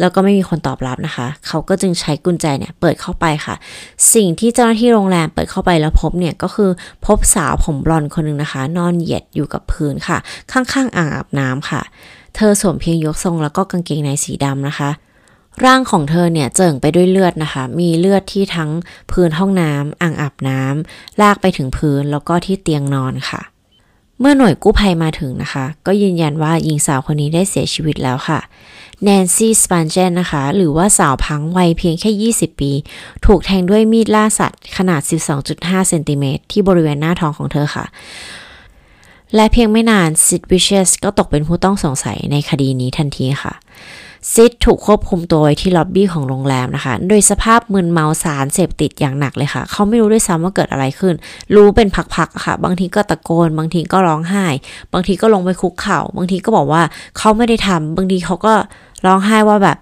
[0.00, 3.54] แล้วก็ไม่มีคนตอบรับนะคะ เขาก็จึงใช้กุญแจเนี่ยเปิดเข้าไปค่ะ
[4.14, 6.70] สิ่งที่เจ้าหน้าที่โรงแรมเปิดเข้าไปแล้วพบเนี่ยก็คือ
[7.06, 10.18] พบสาวผมบลอนคนหนึ่งนะคะ นอนเหยียดอยู่กับพื้นค่ะ
[10.52, 11.82] ข้างๆอ่างอาบน้ำค่ะ
[12.36, 14.90] เธอสวมเพียงยกทรงแล้วก็กางเกงในสีดำนะคะ
[15.64, 18.70] ร่างของเธอเนี่ยเจิ่งไปด้วยเลือดนะคะ มีเลือดที่ทั้ง
[19.10, 23.40] พื้นห้องน้ำอ่างอาบน้ำลากไปถึงพื้นแล้วก็ที่เตียงนอนค่ะ
[24.20, 28.40] เมื่อหน่วยกู้ภัยมาถึงนะคะ ก็ยืนยันว่าหญิงสาวคนนี้ได้เสียชีวิตแล้วค่ะ
[29.02, 32.72] แนนซี่สปานเจนนะคะ หรือว่าสาวพังวัยเพียงแค่ 20 ปี
[33.26, 35.00] ถูกแทงด้วยมีดล่าสัตว์ ขนาด
[35.44, 37.84] 12.5 เซนติเมตรที่บริเวณหน้าท้องของเธอค่ะ
[39.34, 43.54] และเพียงไม่นานซิดวิเชสก็ตกเป็นผู้ต้องสงสัยในคดีนี้ทันทีค่ะ
[44.34, 51.14] ซิดถูกควบคุมตัวไว้ที่ล็อบบี้ของโรงแรมนะคะ โดยสภาพมึนเมาสารเสพติดอย่างหนักเลยค่ะ เขาไม่รู้ด้วยซ้ำว่าเกิดอะไรขึ้น
[51.54, 54.46] รู้เป็นพักๆค่ะ บางทีก็ตะโกน บางทีก็ร้องไห้
[54.92, 56.82] บางทีก็ลงไปคุกเข่า บางทีก็บอกว่า
[57.18, 58.54] เขาไม่ได้ทำบางทีเขาก็
[59.06, 59.78] ร้องไห้ว่าแบบ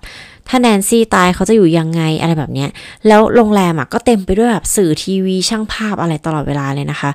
[0.49, 2.71] ถ้าแนนซี่ตายเขาจะอยู่ยังไงอะไรแบบเนี้ย
[3.07, 7.11] แล้วโรงแรมอะก็เต็มไปด้วยแบบสื่อทีวีช่างภาพอะไรตลอดเวลาเลยนะคะ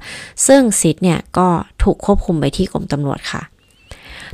[0.47, 1.47] ซึ่งซิดเนี่ยก็
[1.83, 3.41] ถูกควบคุมไปที่กรมตำรวจค่ะ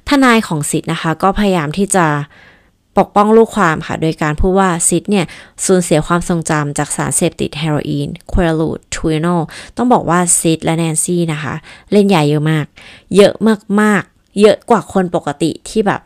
[0.08, 2.06] ทนายของซิดนะคะก็พยายามที่จะ
[2.99, 5.25] ปกป้องลูกความค่ะ โดยการพูดว่าซิดเนี่ย
[5.65, 9.27] สูญเสียความทรงจำจากสารเสพติดเฮโรอีนควอลูดทวิโน
[9.77, 11.53] ต้องบอกว่าซิดและแนนซี่นะคะ
[11.91, 12.65] เล่นใหญ่เยอะมาก
[13.17, 13.33] เยอะ
[13.81, 16.01] มากๆ เยอะกว่าคนปกติที่แบบ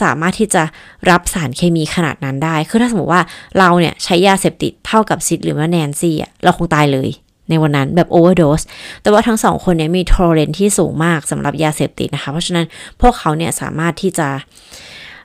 [0.00, 0.62] สามารถที่จะ
[1.10, 3.22] รับสารเคมีขนาดนั้นได้ คือถ้าสมมติว่า
[3.58, 7.08] เราเนี่ยใช้ยาเสพติดเท่ากับซิดหรือว่าแนนซี่อะเราคงตายเลย
[7.50, 8.62] ในวันนั้นแบบโอเวอร์โดส
[9.02, 12.66] แต่ว่าทั้งสองคนเนี่ยมีโทรเลนที่สูงมากสำหรับยาเสพติดนะคะ เพราะฉะนั้น
[13.00, 14.28] พวกเขาเนี่ยสามารถที่จะ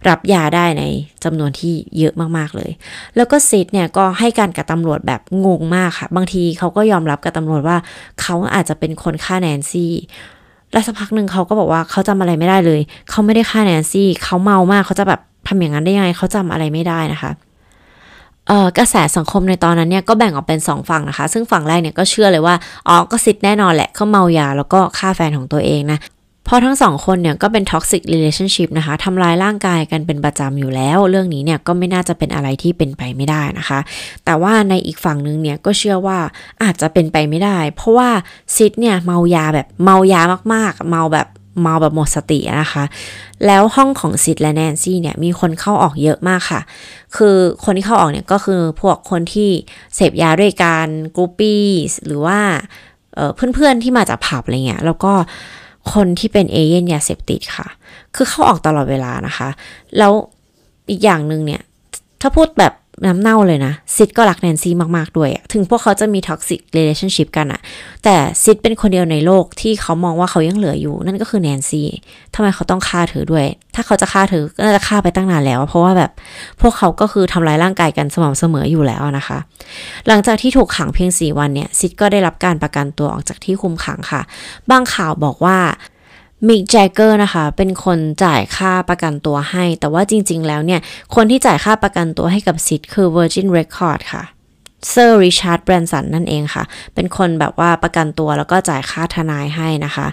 [0.10, 0.84] รับยาได้ใน
[1.24, 2.72] จำนวนที่เยอะมากๆเลย
[3.16, 7.78] แล้วก็ซิดเนี่ยก็ให้การกับตำรวจแบบงงมากค่ะ บางทีเขาก็ยอมรับกับตำรวจว่า
[8.22, 9.92] เขาอาจจะเป็นคนฆ่าแนนซี่
[10.72, 17.32] และสักพักหนึ่งเขาก็บอกว่าเขาจำอะไรไม่ได้เลย เขาไม่ได้ฆ่าแนนซี่ เขาเมามากเขาจะแบบทำอย่างนั้นได้ยังไง เขาจำอะไรไม่ได้นะคะ
[18.48, 22.56] เอ่อกระแสสังคมในตอนนั้นเนี่ยก็แบ่งออกเป็น 2 ฝั่งนะคะ ซึ่งฝั่งแรกเนี่ยก็เชื่อเลยว่า
[22.88, 26.00] อ๋อก็ซิดแน่นอนแหละเขาเมายาแล้วก็ฆ่าแฟนของตัวเองนะ
[26.52, 33.80] ราะทั้งสองคนเนี่ยก็เป็น toxic relationship นะคะทำลายร่างกายกันเป็นประจำอยู่แล้ว เรื่องนี้เนี่ยก็ไม่น่าจะเป็นอะไรที่เป็นไปไม่ได้นะคะ
[34.26, 36.18] แต่ว่าในอีกฝั่งนึงเนี่ยก็เชื่อว่า
[36.64, 38.10] อาจจะเป็นไปไม่ได้ เพราะว่า
[38.56, 40.22] ซิดเนี่ยเมายาแบบเมายา
[40.54, 41.28] มากๆ เมาแบบ
[41.62, 42.84] เมาแบบหมดสตินะคะ
[43.46, 46.62] แล้วห้องของซิดและแนนซี่เนี่ยมีคนเข้าออกเยอะมากค่ะ
[47.16, 49.50] คือคนที่เข้าออกเนี่ยก็คือพวกคนที่
[49.96, 51.66] เสพยาด้วยกัน groupie
[52.06, 52.40] หรือว่า
[53.36, 55.14] เพื่อนๆที่มาจากผับอะไรเงี้ยแล้วก็
[55.94, 57.68] คนที่เป็นเอเย่นต์ยาเสพติดค่ะ
[58.16, 59.50] คือเข้าออกตลอดเวลานะคะ
[59.98, 60.14] แล้ว
[60.90, 61.62] อีกอย่างหนึ่งเนี่ย
[62.22, 62.74] ถ้าพูดแบบ
[63.06, 67.62] น้ำเน่าเลยนะ ซิดก็รักแนนซี่มาก ๆ ด้วย ถึงพวกเขาจะมี toxic relationship กันอะ
[68.04, 71.88] แต่ซิดเป็นคนเดียวในโลกที่เขามองว่าเขายังเหลืออยู่ นั่นก็คือแนนซี่
[72.36, 76.12] ทำไมเขาต้องฆ่าเธอด้วย ถ้าเขาจะฆ่าเธอก็น่าจะฆ่าไปตั้งนานแล้ว เพราะว่าแบบ
[76.62, 79.38] พวกเขาก็คือทำลายร่างกายกันสม่ำเสมออยู่แล้วนะคะ
[80.08, 84.22] หลังจากที่ถูกขังเพียง 4 วันเนี่ยซิดก็ได้รับการประกันตัวออกจากที่คุมขังค่ะ
[84.72, 85.58] บางข่าวบอกว่า
[86.48, 90.82] มิกแจ็กเกอร์นะคะเป็นคนจ่ายค่าประกันตัวให้ แต่ว่าจริง ๆ แล้วเนี่ย
[91.16, 94.24] คนที่จ่ายค่าประกันตัวให้กับซิดคือ Virgin Record ค่ะ
[94.90, 100.08] เซอร์ริชาร์ดแบรนสันนั่นเองค่ะ เป็นคนแบบว่าประกันตัวแล้วก็จ่ายค่าทนายให้นะคะ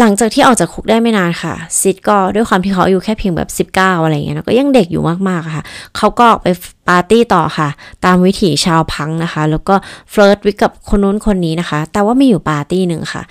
[0.00, 5.64] หลังจากที่ออกจากคุกได้ไม่นานค่ะ ซิดก็ด้วยความที่เขาอายุแค่เพียงแบบ 19 อะไรเงี้ยก็ยังเด็กอยู่มากๆค่ะ
[5.96, 6.46] เขาก็ไป
[6.88, 7.68] ปาร์ตี้ต่อค่ะ
[8.04, 9.74] ตามวิถีชาวพังนะคะ แล้วก็
[10.10, 13.22] flirt กับคนนู้นคนนี้นะคะ แต่ว่ามีอยู่ปาร์ตี้หนึ่งค่ะ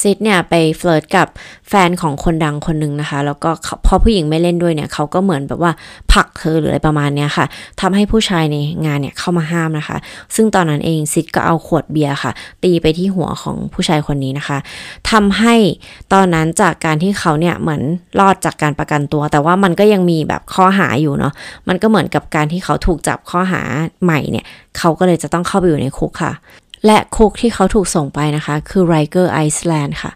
[0.00, 1.28] ซิดเนี่ยไปเฟลิร์ตกับ
[1.68, 3.50] แฟนของคนดังคนหนึ่งนะคะ แล้วก็
[3.86, 5.72] พอผู้หญิงไม่เล่นด้วยเนี่ยเขาก็เหมือนแบบว่า
[6.12, 7.46] ผลักเธอหรืออะไรประมาณเนี้ยค่ะ
[7.80, 9.96] ทำให้ผู้ชายในงานเนี่ยเข้ามาห้ามนะคะ
[10.34, 12.32] ซึ่งตอนนั้นเองซิดก็เอาขวดเบียร์ค่ะ
[12.64, 14.58] ตีไปที่หัวของผู้ชายคนนี้นะคะ
[15.10, 15.54] ทำให้
[16.12, 17.82] ตอนนั้นจากการที่เขาเนี่ยเหมือน
[18.20, 21.32] รอดจากการประกันตัว แต่ว่ามันก็ยังมีแบบข้อหาอยู่เนาะ
[21.68, 23.62] มันก็เหมือนกับการที่เขาถูกจับข้อหา
[24.04, 24.44] ใหม่เนี่ย
[24.78, 26.32] เขาก็เลยจะต้องเข้าไปอยู่ในคุกค่ะ
[26.86, 30.12] และคุกที่เขาถูกส่งไปนะคะ คือ Rikers Island ค่ะ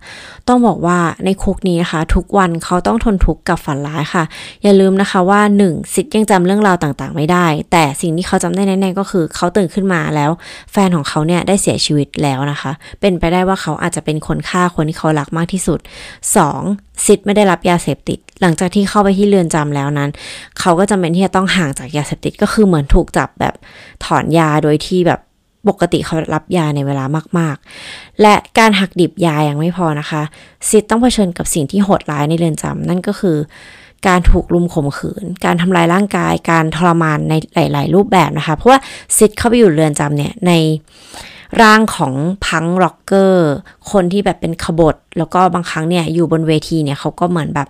[0.48, 4.24] ต้องบอกว่าในคุกนี้นะคะ ทุกวันเขาต้องทนทุกข์กับฝันร้ายค่ะ
[4.62, 10.30] อย่าลืมนะคะว่า1ซิดยังจำเรื่องราวต่างๆ ไม่ได้ แต่สิ่งที่เขาจำได้แน่ๆก็คือเขาตื่นขึ้นมาแล้ว
[10.72, 15.80] แฟนของเขาเนี่ยได้เสียชีวิตแล้วนะคะ เป็นไปได้ว่าเขาอาจจะเป็นคนฆ่าคนที่เขารักมากที่สุด
[16.42, 17.06] 2.
[17.06, 20.10] ซิดไม่ได้รับยาเสพติด หลังจากที่เข้าไปที่เรือนจำแล้วนั้น
[20.60, 23.54] เขาก็จำเป็นที่จะต้องห่างจากยาเสพติดก็คือเหมือนถูกจับแบบ
[24.04, 25.20] ถอนยาโดยที่แบบ
[25.68, 27.04] ปกติเขารับยาในเวลา
[27.38, 30.22] มากๆ และการหักดิบยายังไม่พอนะคะ
[30.68, 33.36] ซิดต้องเผชิญกับสิ่งที่โหดร้ายในเรือนจำนั่นก็คือ
[34.06, 38.78] การถูกลุมข่มขืน การทำลายร่างกาย การทรมานในหลาย ๆ รูปแบบนะคะ เพราะว่า
[39.16, 40.52] ซิดเข้าไปอยู่เรือนจำเนี่ยใน
[41.62, 42.12] ร่างของ
[42.46, 43.50] พังร็อกเกอร์
[43.90, 47.68] คนที่แบบเป็นขบฏ แล้วก็บางครั้งเนี่ยอยู่บนเวทีเนี่ยเขาก็เหมือนแบบ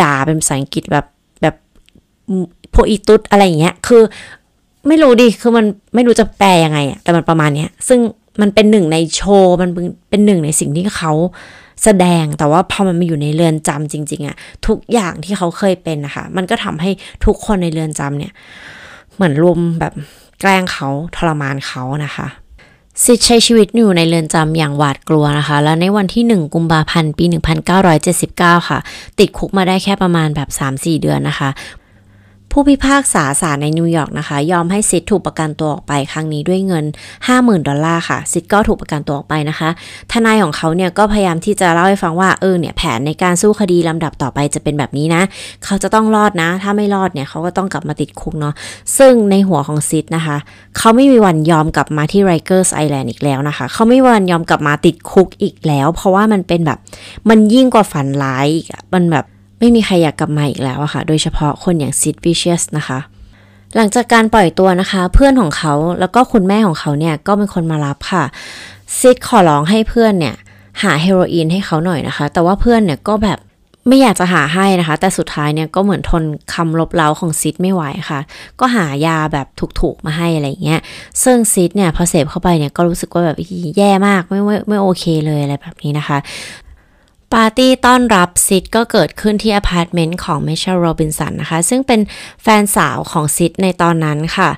[0.00, 1.06] ด่าเป็นภาษาอังกฤษแบบ
[1.42, 1.54] แบบ
[2.74, 4.02] พวกอีตุดอะไรอย่างเงี้ย คือ
[4.88, 8.00] ไม่รู้ดิคือมันไม่รู้จะแปลยังไงอะแต่มันประมาณเนี้ย ซึ่ง
[8.40, 9.70] มันเป็นหนึ่งในโชว์มัน
[10.10, 11.12] เป็นหนึ่งในสิ่งที่เขา
[11.84, 16.90] แสดงแต่ว่าพอมันมาอยู่ในเรือนจำจริง ๆอะทุกอย่างที่เขาเคยเป็นนะคะ มันก็ทำให้
[17.24, 18.32] ทุกคนในเรือนจำเนี่ย
[19.14, 19.92] เหมือนรวมแบบ
[20.40, 22.28] แกล้งเขาทรมานเขานะคะ
[23.04, 27.24] ซิดใช้ชีวิตอยู่ในเรือนจำอย่างหวาดกลัวนะคะ และในวันที่ 1 กุมภาพันธ์ ปี
[27.96, 28.78] 1979 ค่ะ
[29.18, 31.50] ติดคุกมาได้แค่ประมาณแบบ 3-4 เดือนนะคะ
[32.52, 36.84] ผู้พิพากษาศาลในนิวยอร์กนะคะ ยอมให้ซิดถูกประกันตัวออกไปครั้งนี้ด้วยเงิน
[37.26, 39.68] 50,000 ดอลลาร์ค่ะซิดก็ถูกประกันตัวออกไปนะคะ
[40.12, 45.22] ทนายของเขาเนี่ยก็พยายามที่จะเล่าให้ฟังว่าเออเนี่ยแผนในการสู้คดีลำดับต่อไปจะเป็นแบบนี้นะ
[45.64, 48.54] เขาจะต้องรอดนะ ถ้าไม่รอดเนี่ยเขาก็ต้องกลับมาติดคุกเนาะ
[48.98, 50.36] ซึ่งในหัวของซิดนะคะ
[50.78, 56.78] เขาไม่มีวันยอมกลับมาที่ Rikers Island อีกแล้วนะคะ เขาไม่มีวันยอมกลับมาติดคุกอีกแล้ว เพราะว่ามันเป็นแบบ
[57.28, 59.26] มันยิ่งกว่าฝันร้ายอีกมันแบบ
[59.58, 62.98] ไม่มีใครอยากกลับมาอีกแล้วอะค่ะ โดยเฉพาะคนอย่างซิดวิเชียสนะคะ
[63.76, 68.24] หลังจากการปล่อยตัวนะคะ เพื่อนของเขาแล้วก็คุณแม่ของเขาเนี่ยก็เป็นคนมารับค่ะ
[68.98, 70.34] ซิดขอร้องให้เพื่อนเนี่ย
[70.82, 73.38] หาเฮโรอีนให้เขาหน่อยนะคะ แต่ว่าเพื่อนเนี่ยก็แบบ
[73.88, 76.22] ไม่อยากจะหาให้นะคะ แต่สุดท้ายเนี่ยก็เหมือนทน
[76.54, 78.20] คำลบเล้าของซิดไม่ไหวค่ะ
[78.60, 79.46] ก็หายาแบบ
[79.80, 80.80] ถูกๆมาให้อะไรเงี้ย
[81.22, 83.36] ซึ่งซิดเนี่ยพอเสพเข้าไปเนี่ยก็รู้สึกว่าแบบ
[83.76, 86.18] แย่มากไม่ไม่ไม่โอเคเลยอะไรแบบนี้นะคะ
[87.34, 92.00] ปาร์ตี้ต้อนรับซิดก็เกิดขึ้นที่อพาร์ตเมนต์ของมิเชลโรบินสันนะคะ ซึ่งเป็น
[92.42, 94.50] แฟนสาวของซิดในตอนนั้นค่ะ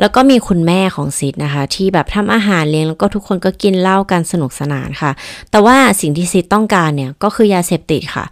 [0.00, 5.10] แล้วก็มีคุณแม่ของซิดนะคะ ที่แบบทำอาหารเลี้ยงแล้วก็ทุกคนก็กินเหล้ากันสนุกสนานค่ะ
[5.50, 8.24] แต่ว่าสิ่งที่ซิดต้องการเนี่ยก็คือยาเสพติดค่ะ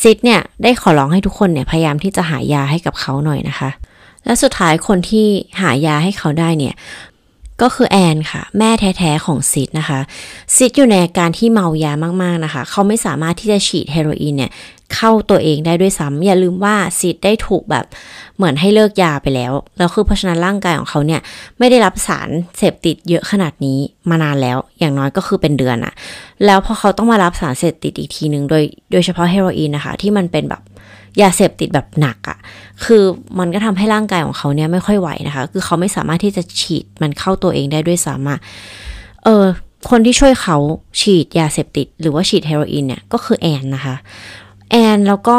[0.00, 3.70] ซิดเนี่ยได้ขอร้องให้ทุกคนเนี่ยพยายามที่จะหายาให้กับเขาหน่อยนะคะ
[4.24, 5.26] และสุดท้ายคนที่
[5.60, 6.74] หายาให้เขาได้เนี่ย
[7.62, 10.00] ก็คือแอนค่ะ แม่แท้ๆของซิดนะคะ
[10.56, 14.50] ซิดอยู่ในอาการที่เมายามากๆนะคะ เขาไม่สามารถที่จะฉีดเฮโรอีนเนี่ย
[14.94, 17.84] เข้าตัวเองได้ด้วยซ้ำอย่าลืมว่าซิดได้ถูกแบบ
[18.36, 21.20] เหมือนให้เลิกยาไปแล้ว แล้วคือเพราะฉะนั้นร่างกายของเขาเนี่ย
[21.58, 23.78] ไม่ได้รับสารเสพติดเยอะขนาดนี้
[24.10, 25.94] มานานแล้ว อย่างน้อยก็คือเป็นเดือนอะ
[26.44, 28.62] แล้วพอเขาต้องมารับสารเสพติดอีกทีหนึ่งโดย
[28.92, 30.62] โดยเฉพาะเฮโรอีนนะคะ ที่มันเป็นแบบ
[31.22, 32.38] ยาเสพติดแบบหนักอะ่ะ
[32.84, 33.04] คือ
[33.38, 38.38] มันก็ทำให้ร่างกายของเขาเนี่ยไม่ค่อยไหวนะคะ คือเขาไม่สามารถที่จะฉีดมันเข้าตัวเองได้ด้วยซ้ำอะ
[39.24, 39.44] เออ
[39.90, 40.56] คนที่ช่วยเขา
[41.00, 43.94] ฉีดยาเสพติด หรือว่าฉีดเฮโรอีนเนี่ยก็คือแอนนะคะ
[44.70, 45.38] แอนแล้วก็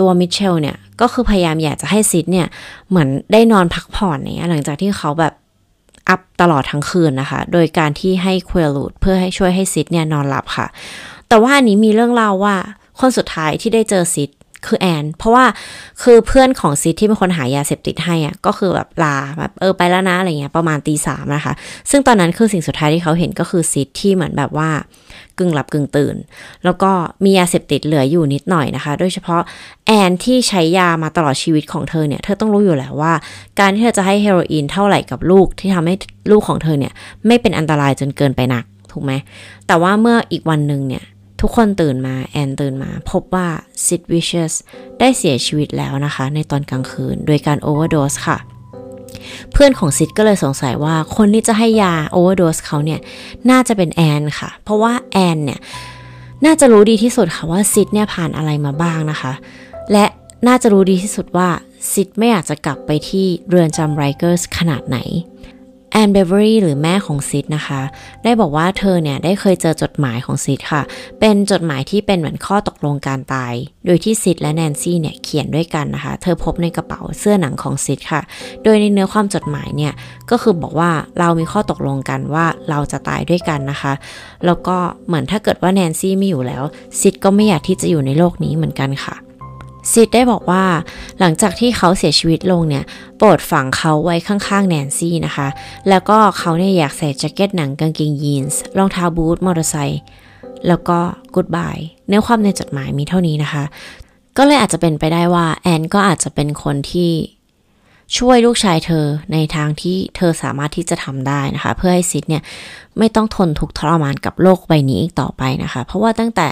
[0.00, 2.46] ตัวมิเชลเนี่ยก็คือพยายามอยากจะให้ซิดเนี่ย
[2.88, 5.34] เหมือนได้นอนพักผ่อนเนี่ยหลังจากที่เขาแบบ
[6.08, 10.66] อัพตลอดทั้งคืนนะคะ โดยการที่ให้ควยลูดเพื่อให้ช่วยให้ซิดเนี่ยนอนหลับค่ะ
[11.28, 12.56] แต่ว่าอันนี้มีเรื่องเล่าว่า
[13.00, 14.30] คนสุดท้ายที่ได้เจอซิด
[14.66, 15.44] คือแอน เพราะว่า
[16.02, 21.52] คือเพื่อนของซิดที่เป็นคนหายาเสพติดให้อะก็คือแบบลาแบบเออไปแล้วนะอะไรเงี้ยประมาณตีสามนะคะ
[21.90, 24.70] ซึ่งตอนนั้นคือสิ่งสุดท้ายที่เขาเห็นก็คือซิดที่เหมือนแบบว่า
[25.38, 26.16] กึ่งหลับกึ่งตื่น
[26.64, 26.90] แล้วก็
[27.24, 29.40] มียาเสพติดเหลืออยู่นิดหน่อยนะคะ โดยเฉพาะ
[29.86, 33.12] แอนที่ใช้ยามาตลอดชีวิตของเธอเนี่ย เธอต้องรู้อยู่แล้วว่า
[33.60, 35.94] การที่เธอจะให้เฮโรอีนเท่าไหร่กับลูกที่ทำให้
[36.30, 36.92] ลูกของเธอเนี่ย
[37.26, 39.12] ไม่เป็นอันตรายจนเกินไปหนักถูกไหม
[39.66, 41.04] แต่ว่าเมื่ออีกวันหนึ่งเนี่ย
[41.42, 43.48] ทุกคนตื่นมาแอนตื่นมา พบว่า
[43.86, 44.54] ซิดวิชเชส
[45.00, 48.38] ได้เสียชีวิตแล้วนะคะ ในตอนกลางคืน โดยการโอเวอร์โดสค่ะ
[49.52, 53.00] เพื่อนของซิดก็เลยสงสัยว่าคนที่จะให้ยาโอเวอร์โดสเขาเนี่ย
[53.50, 55.60] น่าจะเป็นแอนค่ะ เพราะว่าแอนเนี่ย
[56.44, 59.32] น่าจะรู้ดีที่สุดค่ะว่าซิดเนี่ยผ่านอะไรมาบ้างนะคะ
[59.92, 60.04] และ
[60.46, 61.48] น่าจะรู้ดีที่สุดว่า
[61.92, 64.98] ซิดไม่อยากจะกลับไปที่เรือนจำ Rikers ขนาดไหน
[65.94, 67.82] แอนเบเวอรี่หรือแม่ของซิดนะคะ
[68.24, 70.82] ได้บอกว่าเธอเนี่ยได้เคยเจอจดหมายของซิดค่ะ
[71.20, 73.54] เป็นจดหมายที่เป็นเหมือนข้อตกลงการตาย
[73.86, 78.22] โดยที่ซิดและแนนซี่เนี่ยเขียนด้วยกันนะคะ เธอพบในกระเป๋าเสื้อหนังของซิดค่ะ
[78.62, 79.92] โดยในเนื้อความจดหมายเนี่ย
[80.30, 83.92] ก็คือบอกว่าเรามีข้อตกลงกันว่าเราจะตายด้วยกันนะคะ
[84.46, 84.76] แล้วก็
[85.06, 86.62] เหมือนถ้าเกิดว่าแนนซี่ไม่อยู่แล้ว
[87.00, 89.16] ซิดก็ไม่อยากที่จะอยู่ในโลกนี้เหมือนกันค่ะ
[89.90, 90.64] ซิดได้บอกว่า
[91.20, 92.84] หลังจากที่เขาเสียชีวิตลงเนี่ย
[93.16, 95.48] โปรดฝังเขาไว้ข้างๆแนนซี่นะคะ
[95.88, 100.00] แล้วก็เขาเนี่ยอยากใส่แจ็คเก็ตหนังกางเกงยีนส์รองเท้าบูทมอเตอร์ไซค์
[100.68, 100.98] แล้วก็
[101.34, 101.78] กูดบาย
[102.08, 103.64] เนื้อความในจดหมายมีเท่านี้นะคะ
[104.36, 107.12] ก็เลยอาจจะเป็นไปได้ว่าแอนก็อาจจะเป็นคนที่
[108.18, 112.42] ช่วยลูกชายเธอในทางที่เธอสามารถที่จะทำได้นะคะ เพื่อให้ซิดเนี่ย
[112.98, 116.48] ไม่ต้องทนทุกข์ทรมานกับโลกใบนี้อีกต่อไปนะคะ เพราะว่าตั้งแต่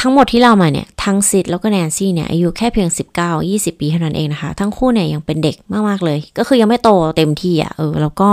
[0.00, 2.88] ทั้งหมดที่เรามาเนี่ย ทั้งซิดแล้วก็แนนซี่เนี่ย อายุแค่เพียง
[3.20, 5.56] 19 20 ปีเท่านั้นเองนะคะ ทั้งคู่เนี่ยยังเป็นเด็ก
[5.88, 8.28] มากๆเลย ก็คือยังไม่โตเต็มที่อะ่ะเออ แล้วก็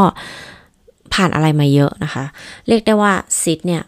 [1.14, 2.24] ผ่านอะไรมาเยอะนะคะ
[2.68, 3.12] เรียกได้ว่า
[3.42, 3.82] ซิดเนี่ย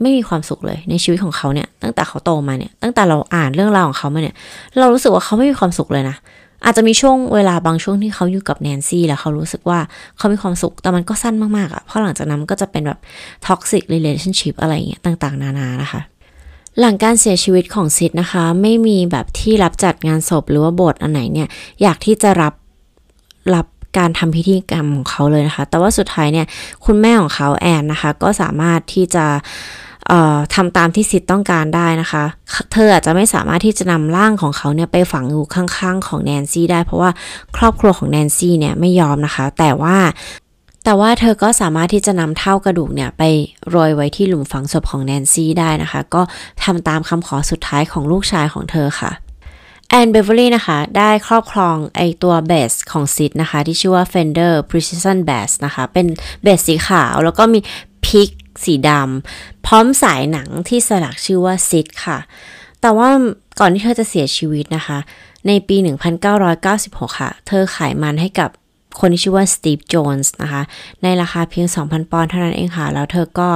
[0.00, 4.36] ไม่มีความสุขเลยในชีวิตของเขาเนี่ย ตั้งแต่เขาโตมาเนี่ย ตั้งแต่เราอ่านเรื่องราวของเขามาเนี่ย
[4.78, 6.16] เรารู้สึกว่าเขาไม่มีความสุขเลยนะ
[6.64, 9.78] อาจจะมีช่วงเวลาบางช่วงที่เขาอยู่กับแนนซี่แล้วเขารู้สึกว่า
[10.18, 12.98] เขามีความสุข แต่มันก็สั้นมากๆอะ่ะ เพราะหลังจากนั้นก็จะเป็นแบบ
[13.46, 16.00] toxic relationship อะไรเงี้ยต่างๆ นานานะคะ
[16.80, 21.48] หลังการเสียชีวิตของซิดนะคะ ไม่มีแบบที่รับจัดงานศพหรือว่าโบสถ์อันไหนเนี่ย
[21.82, 22.54] อยากที่จะรับ
[23.54, 23.66] รับ
[23.98, 26.46] การทำพิธีกรรมของเขาเลยนะคะ แต่ว่าสุดท้ายเนี่ย
[26.84, 29.24] คุณแม่ของเขาแอนนะคะ ก็สามารถที่จะ
[30.54, 32.24] ทำตามที่ซิดต้องการได้นะคะ
[32.72, 37.10] เธออาจจะไม่สามารถที่จะนำร่างของเขาเนี่ยไปฝังอยู่ข้างๆ ของแนนซี่ได้ เพราะว่า
[37.56, 39.96] ครอบครัวของแนนซี่เนี่ยไม่ยอมนะคะ แต่ว่า
[40.84, 43.22] แต่ว่าเธอก็สามารถที่จะนำเถ้ากระดูกเนี่ยไป
[43.70, 46.22] โรยไว้ที่หลุมฝังศพของแนนซี่ได้นะคะ ก็
[46.64, 49.10] ทำตามคำขอสุดท้ายของลูกชายของเธอค่ะ
[49.88, 56.06] แอนเบเวอรี่นะคะ ได้ครอบครองไอตัวเบสของซิดนะคะ ที่ชื่อว่า Fender Precision Bass นะคะ เป็น
[56.42, 57.60] เบสสีขาวแล้วก็มี
[58.06, 58.28] pick
[58.64, 62.18] สีดำพร้อมสายหนังที่สลักชื่อว่าซิดค่ะ
[62.80, 63.08] แต่ว่า
[63.60, 64.98] ก่อนที่เธอจะเสียชีวิตนะคะ
[65.46, 65.76] ในปี
[66.48, 68.50] 1996 ค่ะ เธอขายมันให้กับ
[69.00, 70.62] คนที่ชื่อว่าสตีฟโจนส์นะคะ
[71.02, 73.48] ในราคาเพียง 2,000 ปอนด์เท่านั้นเองค่ะ แล้วเธอก็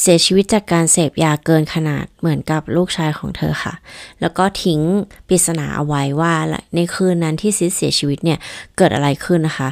[0.00, 3.74] เสียชีวิตจากการเสพยาเกินขนาดเหมือนกับลูกชายของเธอค่ะ
[4.20, 4.80] แล้วก็ทิ้ง
[5.28, 6.32] ปริศนาเอาไว้ว่า
[6.74, 8.38] ในคืนนั้นที่ซิสเสียชีวิตเนี่ย
[8.76, 9.68] เกิดอะไรขึ้นนะคะ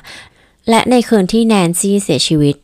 [0.68, 2.54] และในคืนที่แนนซี่เสียชีวิต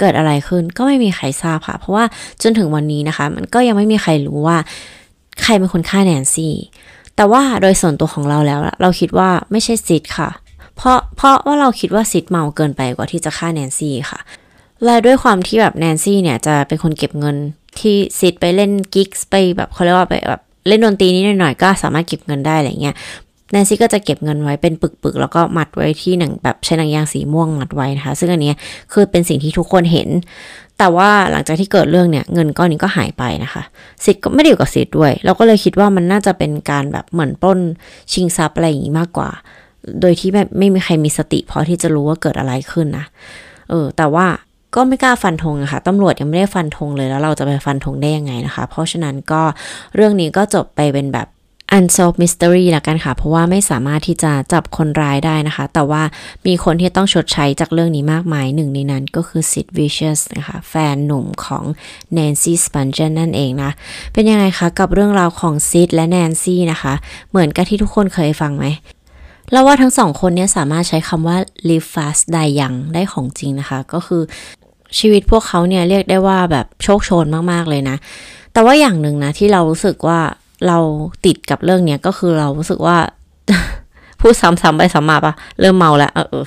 [0.00, 2.04] เกิดอะไรขึ้นก็ไม่มีใครทราบค่ะ เพราะว่า
[2.42, 4.58] จนถึงวันนี้นะคะ มันก็ยังไม่มีใครรู้ว่า
[5.42, 6.54] ใครเป็นคนฆ่าแนนซี่
[7.16, 14.20] แต่ว่าโดยส่วนตัวของเราแล้ว เราคิดว่าไม่ใช่ซิดค่ะเเพราะเพราะว่าเราคิดว่าซิดเมาเกินไปกว่าที่จะฆ่าแนนซี่ค่ะ
[14.84, 17.36] และด้วยความที่แบบแนนซี่เนี่ยจะเป็นคนเก็บเงิน
[17.78, 22.94] ที่ซิดไปเล่นกิ๊กไปแบบเขาเรียกว่าไปแบบเล่นดนตรีนิดหน่อยก็สามารถเก็บเงินได้อะไรเงี้ย
[23.52, 28.52] แนนซี่ก็จะเก็บเงินไว้เป็นปึกๆ แล้วก็มัดไว้ที่หนังแบบใช้หนังยางสีม่วงมัดไว้นะคะ ซึ่งอันนี้
[28.92, 30.08] คือเป็นสิ่งที่ทุกคนเห็น
[30.78, 33.62] แต่ว่าหลังจากที่เกิดเรื่องเนี่ยเงินก้อนนี้ก็หายไปนะคะ
[34.04, 37.58] สิทธิ์ก็ไม่ได้อยู่กับสิทธิ์ด้วย เราก็เลยคิดว่ามันน่าจะเป็นการแบบเหมือนปล้น
[38.12, 39.30] ชิงทรัพย์อะไรอย่างนี้มากกว่า
[40.00, 43.06] โดยที่แบบไม่มีใครมีสติพอที่จะรู้ว่าเกิดอะไรขึ้นนะ
[43.70, 44.26] เออ แต่ว่า
[44.74, 49.42] ก็ไม่กล้าฟันธงอะค่ะตำรวจยังไม่ได้ฟันธงเลยแล้วเราจะไปฟันธงได้ยังไงนะคะ เพราะฉะนั้นก็
[49.94, 51.28] เรื่องนี้ก็จบไปเป็นแบบ
[51.78, 56.02] unsolved mystery ละกันค่ะ เพราะว่าไม่สามารถที่จะจับคนร้ายได้นะคะ แต่ว่า
[56.46, 61.64] มีคนที่ต้องชดใช้จากเรื่องนี้มากมายหนึ่งในนั้นก็คือ Sid Vicious นะคะ แฟนหนุ่มของ
[62.16, 63.70] Nancy Spungen นั่นเองนะ
[64.12, 66.94] เป็นยังไงคะ กับเรื่องราวของ Sid และ Nancy นะคะ
[67.30, 68.66] เหมือนกับที่ทุกคนเคยฟังไหม
[69.52, 71.36] แล้วว่าทั้งสองคนนี้สามารถใช้คำว่า
[71.68, 74.22] live fast die young ได้ของจริงนะคะ ก็คือ
[74.98, 77.96] ชีวิตพวกเขาเนี่ยเรียกได้ว่าแบบโชคโชนมาก ๆ เลยนะ
[78.52, 80.20] แต่ว่าอย่างหนึ่งนะ ที่เรารู้สึกว่า
[80.66, 80.78] เรา
[81.26, 82.96] ติดกับเรื่องเนี้ยก็คือเรารู้สึกว่า
[84.20, 86.46] พูดซ้ำๆไปซ้ำมาปะเริ่มเมาแล้ว เออเออ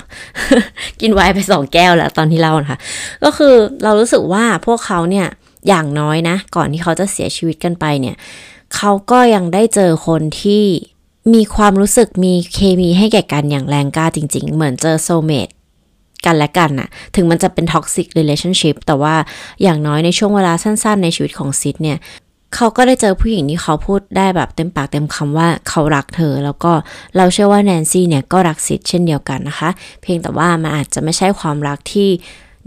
[1.00, 2.78] กินไวน์ไปสองแก้วแล้วตอนที่เล่านะคะ
[3.24, 5.26] ก็คือเรารู้สึกว่าพวกเขาเนี่ย
[5.68, 8.16] อย่างน้อยนะ ก่อนที่เขาจะเสียชีวิตกันไปเนี่ย
[8.76, 10.64] เขาก็ยังได้เจอคนที่
[11.34, 15.48] มีความรู้สึกมีเคมีให้แก่กันอย่างแรงกล้าจริง ๆ เหมือนเจอ soulmate
[16.24, 19.14] กันและกันน่ะ ถึงมันจะเป็นท็อกซิกเรล ationship แต่ว่า
[19.62, 21.98] อย่างน้อยในช่วงเวลาสั้นๆ ในชีวิตของซิดเนี่ย
[22.54, 26.72] เขาก็ได้เจอผู้หญิงที่เขาพูดได้แบบเต็มปากเต็มคำว่าเขารักเธอ แล้วก็
[27.16, 29.70] เราเชื่อว่าแนนซี่เนี่ยก็รักซิดเช่นเดียวกันนะคะ
[30.02, 32.08] เพียงแต่ว่ามันอาจจะไม่ใช่ความรักที่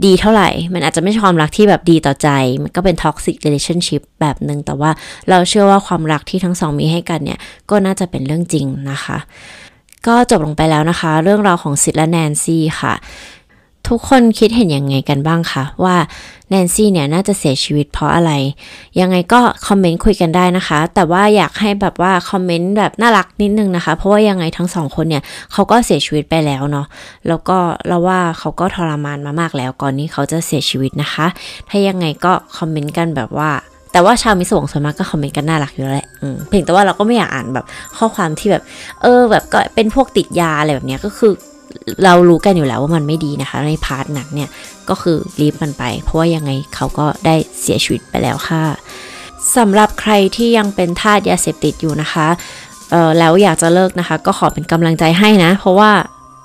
[0.06, 2.30] ดีเท่าไหร่ มันอาจจะไม่ใช่ความรักที่แบบดีต่อใจ
[2.64, 4.92] มันก็เป็น toxic relationship แบบหนึ่งแต่ว่า
[5.30, 7.40] เราเชื่อว่าความรักที่ทั้งสองมีให้กันเนี่ย
[7.70, 9.18] ก็น่าจะเป็นเรื่องจริงนะคะ
[10.08, 12.94] ก็จบลงไปแล้วนะคะ เรื่องราวของซิดและแนนซี่ค่ะ
[13.90, 15.96] ทุกคนคิดเห็นยังไงกันบ้างคะว่า
[16.50, 18.32] แนนซี่เนี่ยน่าจะเสียชีวิตเพราะอะไร
[19.00, 26.86] ยังไงก็คอมเมนต์คุยกันได้นะคะ แต่ว่าอยากให้แบบว่าคอมเมนต์แบบน่ารักนิดนึงนะคะ เพราะว่ายังไงทั้งสองคนเนี่ยเขาก็เสียชีวิตไปแล้วเนาะ
[27.28, 27.58] แล้วก็
[27.88, 31.26] เราว่าเขาก็ทรมานมามากแล้วก่อนที่เขาจะเสียชีวิตนะคะ
[31.70, 33.52] ถ้ายังไงก็คอมเมนต์กันแบบว่า
[33.92, 36.08] แต่ว่าชาวมิสวงส่วนมากก็คอมเมนต์กันน่ารักอยู่แล้วแหละ
[36.50, 37.66] เพียงแต่ว่าเราก็ไม่อยากอ่านแบบ
[37.98, 38.64] ข้อความที่แบบ
[39.02, 41.32] เออ แบบก็เป็นพวกติดยาอะไรแบบนี้ก็คือ
[42.04, 44.50] เรารู้กันอยู่แล้วว่ามันไม่ดีนะคะ ใน part นั้นเนี่ย
[44.90, 48.64] ก็คือรีบมันไป เพราะว่ายังไงเขาก็ได้เสียชีวิตไปแล้วค่ะ
[49.58, 52.28] สำหรับใครที่ยังเป็นทาสยาเสพติดอยู่นะคะ
[53.20, 55.92] แล้วอยากจะเลิกนะคะ ก็ขอเป็นกำลังใจให้นะ เพราะว่า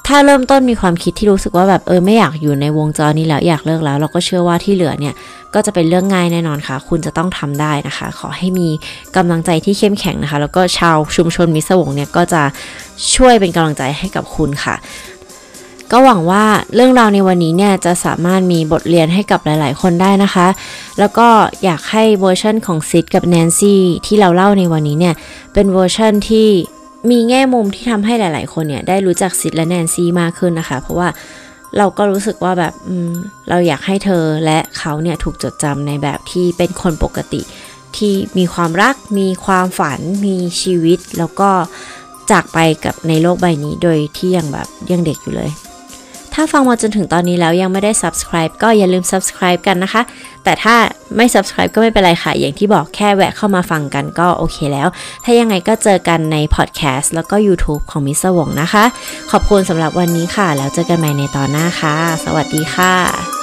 [0.07, 5.15] ถ้าเริ่มต้นมีความคิดที่รู้สึกว่าแบบเออไม่อยากอยู่ในวงจรนี้แล้วอยากเลิกแล้ว เราก็เชื่อว่าที่เหลือเนี่ย
[5.55, 8.69] ก็จะเป็นเรื่องง่ายแน่นอนค่ะ คุณจะต้องทำได้นะคะ ขอให้มี
[9.17, 12.43] กำลังใจที่เข้มแข็งนะคะ แล้วก็ชาวชุมชนมิสวงเนี่ยก็จะ
[13.15, 14.75] ช่วยเป็นกำลังใจให้กับคุณค่ะ
[15.93, 20.47] ก็หวังว่าเรื่องราวในวันนี้เนี่ยจะสามารถมีบทเรียนให้กับหลาย ๆ คนได้นะคะ
[20.99, 21.29] แล้วก็
[21.65, 25.15] อยากให้เวอร์ชันของซิดกับแนนซี่ที่เราเล่าในวันนี้เนี่ย
[25.55, 26.49] เป็นเวอร์ชันที่
[27.11, 31.09] มีแง่มุมที่ทำให้หลาย ๆ คนเนี่ยได้รู้จักซิดและแนนซี่มากขึ้นนะคะ เพราะว่า
[31.77, 32.75] เราก็รู้สึกว่าแบบ
[33.49, 37.41] เราอยากให้เธอและเขาเนี่ยถูกจดจำในแบบที่เป็นคนปกติ
[37.97, 41.51] ที่มีความรัก มีความฝัน มีชีวิต แล้วก็
[42.31, 45.51] จากไปกับในโลกใบนี้โดยที่ยังแบบยังเด็กอยู่เลย
[46.35, 50.03] ถ้าฟังมาจนถึงตอนนี้แล้วยังไม่ได้ subscribe ก็อย่าลืม subscribe กันนะคะ
[50.45, 50.75] แต่ถ้า
[51.17, 54.89] ไม่ subscribe ก็ไม่เป็นไรค่ะ อย่างที่บอกแค่แวะเข้ามาฟังกันก็โอเคแล้ว
[55.25, 58.85] ถ้ายังไงก็เจอกันใน podcast แล้วก็ YouTube ของมิสวงนะคะ
[59.31, 63.38] ขอบคุณสำหรับวันนี้ค่ะ แล้วเจอกันใหม่ในตอนหน้าค่ะ สวัสดีค่ะ